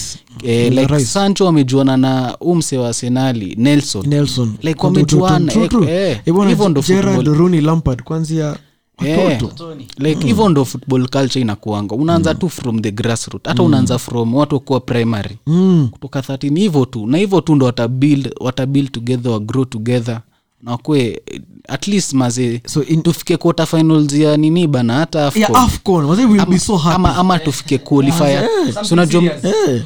[0.44, 1.06] eh, like Rice.
[1.06, 4.08] sancho wamejuana na umse wa senali nelson.
[4.08, 4.54] Nelson.
[4.62, 7.28] Like wamejuana, eh, eh, Eh, hivyo ndo Gerrard,
[7.62, 8.56] Lampard kwanzia
[8.98, 11.96] watoto like hivyo ndo football culture inakuanga.
[11.96, 15.38] Unaanza tu from the grassroot hata unaanza from watu wakuwa primary.
[15.48, 15.88] Mm.
[15.92, 17.08] kutoka 3 hivyo tu.
[17.08, 20.22] Na hivyo tu ndo watabuild watabuild together wa grow together
[20.64, 21.22] na wakue
[21.68, 25.56] at least maze So in- tufike quarter finals ya nini bana hata yeah, AFCON.
[25.64, 26.96] afcon wazee will be so happy.
[26.96, 28.50] ama, ama tufike qualifier.
[28.84, 29.82] So unajua- Eh.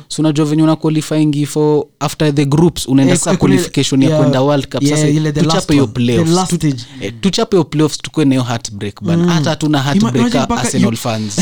[0.46, 4.14] venye una qualifying for after the groups unaenda Eh, sa qualification yeah.
[4.14, 4.84] ya kwenda world cup.
[4.84, 6.48] Yeah, sasa tuchape hiyo playoffs.
[6.60, 6.68] Tu-
[7.02, 9.34] eh, tuchape hiyo playoffs tukue nayo heartbreak bana.
[9.34, 11.38] Hata hatuna heartbreak Ima, arsenal you- fans.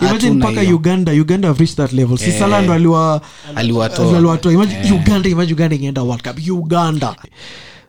[0.00, 2.18] Imagine mpaka uganda uganda have reached that level.
[2.18, 4.16] Si Salah ndo Aliwatoa.
[4.16, 4.52] aliwatoa.
[4.92, 6.38] Uganda imagine uganda ingeenda world cup.
[6.50, 7.16] Uganda.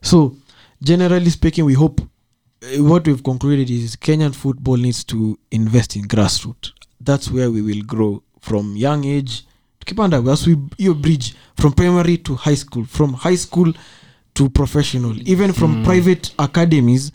[0.03, 0.33] So
[0.81, 6.07] generally speaking we hope uh, what we've concluded is kenyan football needs to invest in
[6.07, 6.73] grassroot
[7.05, 9.31] that's where we will grow from young age.
[9.79, 13.73] Tukipanda as we hiyo bridge from primary to high school from high school
[14.33, 17.11] to professional even from private academies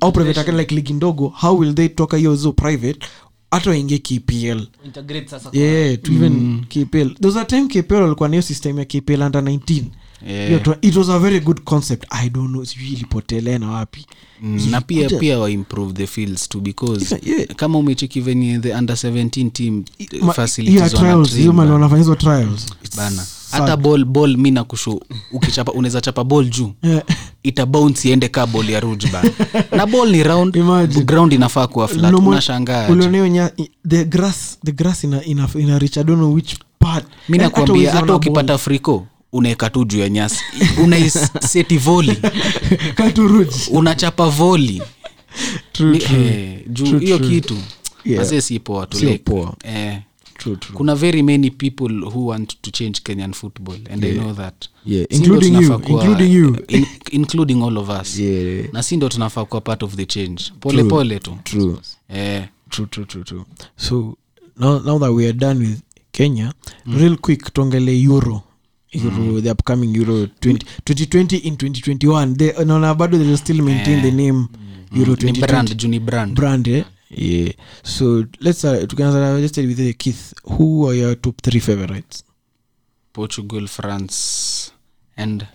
[0.00, 3.06] au private academy like ligi ndogo how will they toka hiyo zo private
[3.50, 7.94] hata waingie kpl Integrate sasa kwa- yeah to even kpl there was a time kpl
[7.94, 9.84] walikuwa nayo system ya kpl under 19
[10.28, 10.76] Yeah.
[10.82, 14.06] It was a very good concept i don't know sijui ilipotelea na wapi
[14.42, 17.54] Mm, na pia Kuja- pia waimprove the fields too because yeah, yeah.
[17.56, 19.84] kama umecheki venye the under 17 team
[20.22, 21.74] Ma- facilities yeah, wana trials train hiyo mali bana.
[21.74, 22.66] wanafanya hizo trials
[22.96, 23.60] bana Sad.
[23.60, 25.00] hata ball ball mi nakushu
[25.32, 27.02] ukichapa unaweza chapa ball juu Yeah.
[27.42, 29.22] itabounce iende ka ball ya rujba
[29.76, 31.04] na ball ni round Imagine.
[31.04, 32.88] ground inafaa kuwa flat unashangaa
[33.88, 37.42] the grass the grass ina ina, ina reach i don't know which part mi Eh,
[37.42, 40.44] nakwambia hata ukipata friko unaeka tu juu ya nyasi
[40.82, 42.16] unaiseti voli
[43.70, 44.82] unachapa voli
[45.72, 46.26] True, Ni- true.
[46.26, 47.30] eh, juu True, hiyo true.
[47.30, 47.56] kitu
[48.04, 48.18] Yeah.
[48.18, 49.56] mazee si poa tu Sio like, poa.
[49.64, 49.98] eh,
[50.38, 50.76] True, true.
[50.76, 54.54] kuna very many people who want to change kenyan football and i know that
[54.86, 56.56] Yeah, Si including you, tunafaa kuwa- including you.
[56.68, 58.66] in, including all of us Yeah.
[58.72, 61.76] na si ndo tunafaa kuwa part of the change pole pole tu True.
[62.08, 63.44] eh, true true true true
[63.76, 64.16] so
[64.56, 65.78] now, now that we are done with
[66.12, 66.52] kenya
[66.98, 68.42] real quick tuongele euro
[68.94, 74.10] euro the upcoming euro 20, 2020 in 2021 they naona bado they still maintain the
[74.10, 74.46] name
[74.96, 76.34] euro ni 2020 brand brand.
[76.36, 76.84] Brand eh?
[77.10, 77.52] yeah.
[77.82, 82.24] So let's uh, tukianza let's start with uh, keith who are your top three favorites?
[83.12, 84.70] Portugal france
[85.16, 85.46] and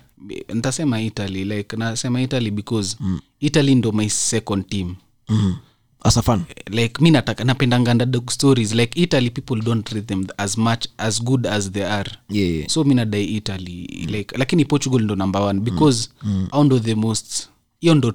[0.56, 2.98] ntasema italy like nasema italy because
[3.40, 4.96] italy ndo my second team.
[5.30, 5.56] Mm.
[6.04, 10.28] As a fan like mi nataka napendanga underdog stories like italy people don't rate them
[10.38, 12.68] as much as good as they are yeah, yeah.
[12.68, 16.48] so mi nadai italy like lakini portugal ndo number one because mm.
[16.52, 18.12] au ndo the most hiyo ndo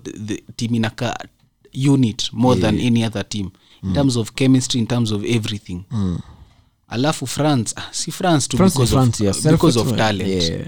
[0.57, 1.28] team inaka
[1.89, 3.51] unit more than any other team
[3.82, 6.18] in terms of chemistry in terms of everything mm.
[6.89, 9.53] alafu france ah, si france to France because, France, of, yeah.
[9.53, 10.66] because of talent Yeah.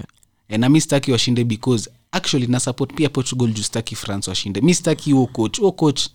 [0.49, 4.61] Eh, na mi staki washinde because actually na support pia portugal juu staki france washinde
[4.61, 6.09] mi staki huo coach huo coach.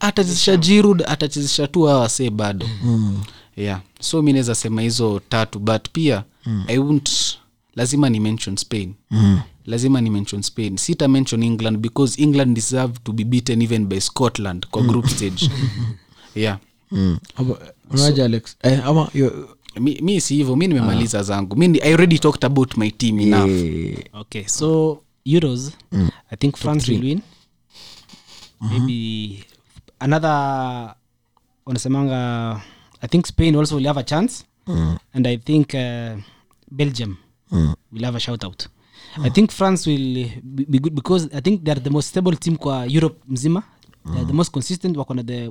[0.00, 2.66] Atachezesha jirud atachezesha tu awase bado.
[2.84, 3.20] Mm.
[3.56, 3.80] yeah.
[4.00, 6.64] So mi naweza sema hizo tatu but pia mm.
[6.68, 7.10] i wont
[7.76, 8.94] lazima ni mention spain.
[9.10, 9.40] Mm.
[9.66, 10.76] lazima ni mention spain.
[10.76, 15.50] Sita mention england because england deserve to be beaten even by scotland kwa group stage.
[16.34, 16.58] Yeah.
[16.92, 17.18] Mm.
[17.36, 18.56] Aba- unaje alex.
[18.62, 19.48] Eh, ama yo-
[19.80, 21.56] mi, mi si hivyo mi nimemaliza zangu.
[21.56, 23.50] Mi i already talked about my team enough.
[23.50, 23.98] Yeah.
[24.12, 25.72] okay so euros
[26.30, 27.20] i think france will win
[28.60, 29.44] maybe
[29.98, 30.94] another
[31.66, 32.60] wanasemanga
[33.00, 34.44] i think spain also will have a chance.
[35.12, 36.18] And i think uh,
[36.70, 37.16] belgium
[37.92, 38.68] will have a shout out.
[39.24, 42.86] I think france will be, good because i think they're the most stable team kwa
[42.86, 43.62] europe mzima.
[44.04, 44.96] They're the most consistent.
[44.96, 45.50] Wakona the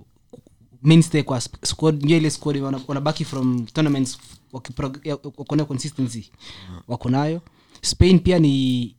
[0.84, 4.18] mainstay kwa squad ndio ile squad wana- wanabaki from tournaments
[5.38, 6.32] wakona consistency.
[6.88, 7.42] Wako nayo.
[7.82, 8.96] Spain pia ni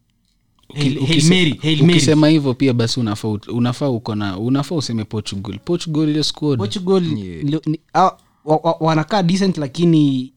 [0.74, 1.92] Hail- Hail ukise- Mary, Hail Mary.
[1.92, 5.58] ukisema hivyo pia basi unafaa unafaa uko na unafaa useme portugal.
[5.64, 6.58] Portugal ile squad.
[6.58, 10.32] Portugal ni- ni- wa- wa- wanakaa decent lakini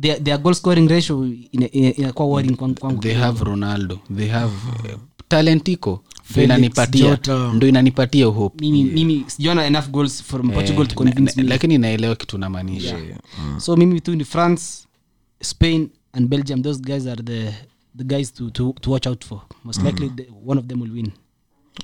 [0.00, 3.98] their, their goal scoring ratio ina- ina- inakuwa worrying kwangu kwangu they have ronaldo.
[4.16, 6.04] They have uh, talent iko.
[6.30, 7.18] Ndo inanipatia
[7.54, 8.64] ndo inanipatia hope.
[8.64, 11.48] Mimi mimi sijaona enough goals from portugal to Eh, convince na- me.
[11.48, 12.98] lakini naelewa kitu namaanisha.
[13.58, 14.86] So mimi between france
[15.42, 16.62] spain and belgium.
[16.62, 17.54] Those guys are the
[17.94, 19.42] the guys to, to, to watch out for.
[19.64, 21.12] Most likely the, one of them will win.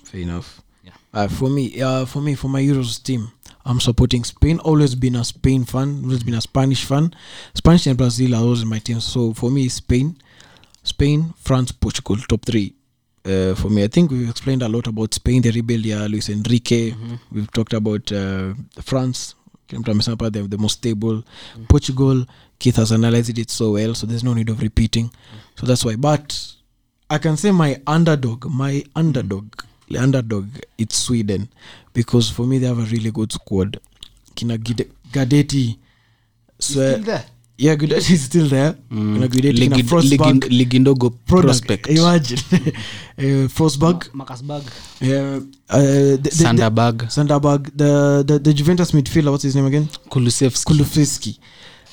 [0.04, 0.62] Fair enough.
[0.84, 0.92] Yeah.
[1.12, 3.28] uh, for me uh, for me for my euros team
[3.64, 4.58] i'm supporting spain.
[4.60, 7.14] Always been a spain fan always been a spanish fan.
[7.54, 9.00] Spanish and brazil are always my team.
[9.00, 10.16] so for me spain
[10.82, 12.74] spain france portugal top three.
[13.24, 16.28] Uh, for me i think we've explained a lot about spain the rebuild yeah luis
[16.30, 16.94] enrique.
[17.32, 19.34] We've talked about uh, france
[19.72, 21.22] mtu amesema pale they're the most stable.
[21.68, 22.24] Portugal
[22.58, 25.10] keith has analyzed it so well so there's no need of repeating.
[25.56, 25.96] So that's why.
[25.96, 26.54] But
[27.10, 29.46] i can say my underdog my underdog
[29.90, 30.46] the underdog
[30.76, 31.48] it's sweden.
[31.94, 33.80] Because for me they have a really good squad.
[34.34, 35.78] Kina gadeti
[36.60, 36.80] so,
[37.56, 38.74] yeah gadeti is still there.
[38.90, 41.88] Frostberg ligi- ndogo prospect.
[41.88, 42.38] Imagine.
[43.18, 44.62] Uh, frostberg Marcusberg.
[45.00, 45.40] yeah
[45.70, 49.88] uh, the, the, the, sanderberg Sanderberg, the, the the Juventus midfielder, what's his name again?
[50.08, 50.64] kulusevski.
[50.72, 51.38] Kulufsky.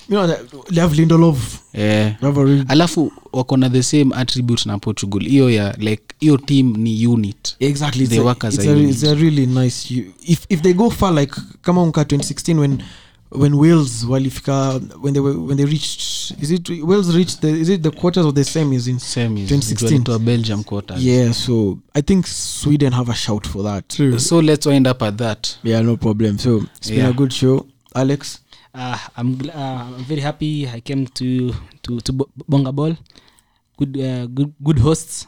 [0.10, 5.76] You know, they have a alafu wako na the same attribute na portugal hiyo ya
[5.80, 8.04] like hiyo team ni unit exactly.
[8.04, 8.90] It's They a, as it's, a a, unit.
[8.92, 9.92] it's a really nice.
[10.26, 12.84] If if they go far, like kama unka 2016 when
[13.32, 17.70] when Wales walifika when they were when they reached is it Wales reached the is
[17.70, 20.14] it the quarters of the semis in same is 2016.
[20.16, 21.32] a belgium quarter yeah.
[21.34, 24.20] So I think Sweden have a shout for that.
[24.22, 26.38] so let's wind up at that Yeah, no problem.
[26.40, 27.10] So it's been Yeah.
[27.10, 28.40] a good show, Alex.
[28.76, 31.54] Uh, I'm, gl- uh, I'm very happy I came to
[31.84, 32.12] to to
[32.48, 32.96] Bonga Ball.
[33.78, 35.28] Good uh, good good hosts,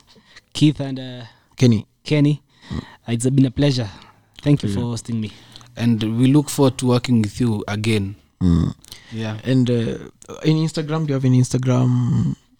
[0.53, 1.23] Keith and uh,
[1.55, 1.87] Kenny.
[2.03, 2.41] Kenny.
[2.71, 3.89] Uh, it's been a pleasure.
[4.41, 5.31] Thank you for hosting me.
[5.77, 8.69] and we look forward to working with you again Mm.
[9.13, 9.97] yeah And uh,
[10.45, 11.89] in Instagram, do you have an Instagram?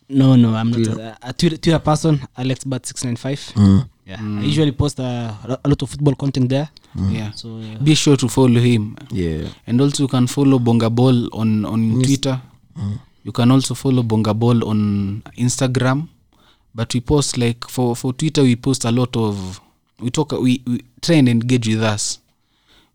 [0.10, 2.20] No, no, I'm not a, a Twitter, Twitter person.
[2.38, 3.42] Alex Bat six nine five.
[4.08, 6.70] Yeah, I usually post a, a lot of football content there.
[7.12, 7.76] yeah So yeah.
[7.84, 8.96] be sure to follow him.
[9.12, 9.50] Yeah.
[9.68, 12.40] and also you can follow bonga ball on on twitter.
[13.26, 16.08] You can also follow bonga ball on instagram.
[16.74, 19.60] But we post like for for twitter we post a lot of
[20.00, 22.20] we talk we, we try and engage with us.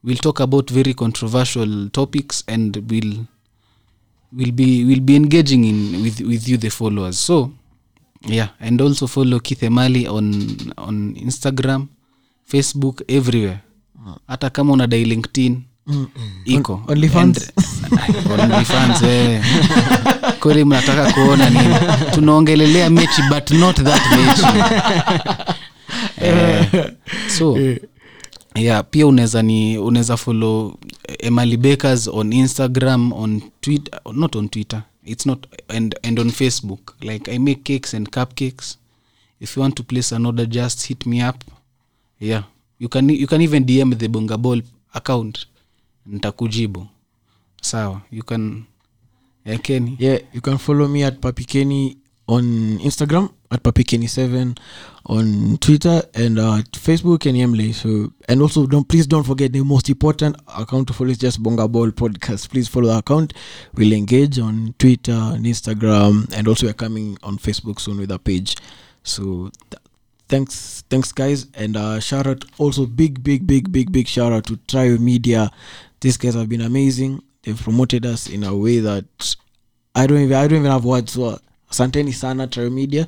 [0.03, 3.27] We'll talk about very controversial topics and we'll
[4.33, 7.19] we'll be we'll be engaging in with with you the followers.
[7.19, 7.53] So
[8.29, 10.47] yeah and also follow keith emali on
[10.77, 11.87] on instagram
[12.47, 13.59] facebook everywhere.
[14.27, 15.63] Hata kama una dai linkedin
[16.45, 16.83] iko.
[16.89, 17.53] OnlyFans?
[18.33, 19.43] OnlyFans, eh.
[20.41, 21.75] kweli mnataka kuona nini?
[22.15, 24.43] Tunaongelelea mechi but not that mechi.
[26.23, 26.93] Eh,
[27.39, 27.59] so
[28.55, 30.75] yeah pia unaweza ni unaweza follow
[31.19, 36.95] emali bakers on instagram on twitter not on twitter it's not and, and on facebook.
[37.03, 38.77] Like i make cakes and cupcakes.
[39.41, 41.45] If you want to place an order just hit me up.
[42.19, 42.45] Yeah.
[42.79, 44.63] You can you can even dm the bongabol
[44.95, 45.47] account.
[46.09, 46.89] Ntakujibu
[47.61, 48.03] sawa.
[48.11, 48.67] You can
[49.45, 49.97] yeah, Kenny.
[49.99, 51.97] Yeah, you can follow me at Papi
[52.29, 54.09] on Instagram at Papi Kenny
[55.07, 57.73] on Twitter and uh, Facebook and Emily.
[57.73, 61.43] So and also don't please don't forget the most important account to follow is just
[61.43, 62.49] Bonga Ball Podcast.
[62.51, 63.35] Please follow the account.
[63.75, 68.19] We'll engage on Twitter and Instagram and also we're coming on Facebook soon with a
[68.19, 68.57] page.
[69.03, 69.83] So th-
[70.29, 74.47] thanks thanks guys and uh shout out also big big big big big shout out
[74.47, 75.51] to Trio Media.
[76.01, 77.23] These guys have been amazing.
[77.43, 79.37] They've promoted us in a way that
[79.95, 81.13] I don't even I don't even have words.
[81.13, 81.39] So
[81.73, 83.07] asanteni sana Trio Media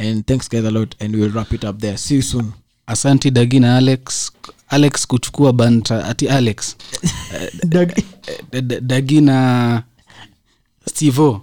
[0.00, 1.96] and thanks guys a lot and we'll wrap it up there.
[1.98, 2.52] See you soon.
[2.86, 4.32] asanti dagina alex.
[4.68, 6.76] Alex kuchukua banta ati alex.
[7.68, 7.90] Doug.
[8.52, 9.82] Eh, D- dagina
[10.88, 11.42] stevo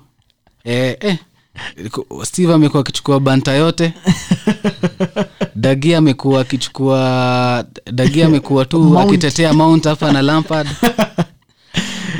[0.64, 1.18] eh, eh.
[2.24, 3.94] steve amekuwa akichukua banta yote.
[5.56, 9.08] Dagi amekuwa akichukua dagi amekuwa tu Mount.
[9.10, 10.68] akitetea mount hapa na lampard.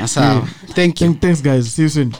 [0.06, 0.48] Sawa.
[0.74, 1.14] Thank you.
[1.14, 1.74] Thanks guys.
[1.74, 2.12] See you soon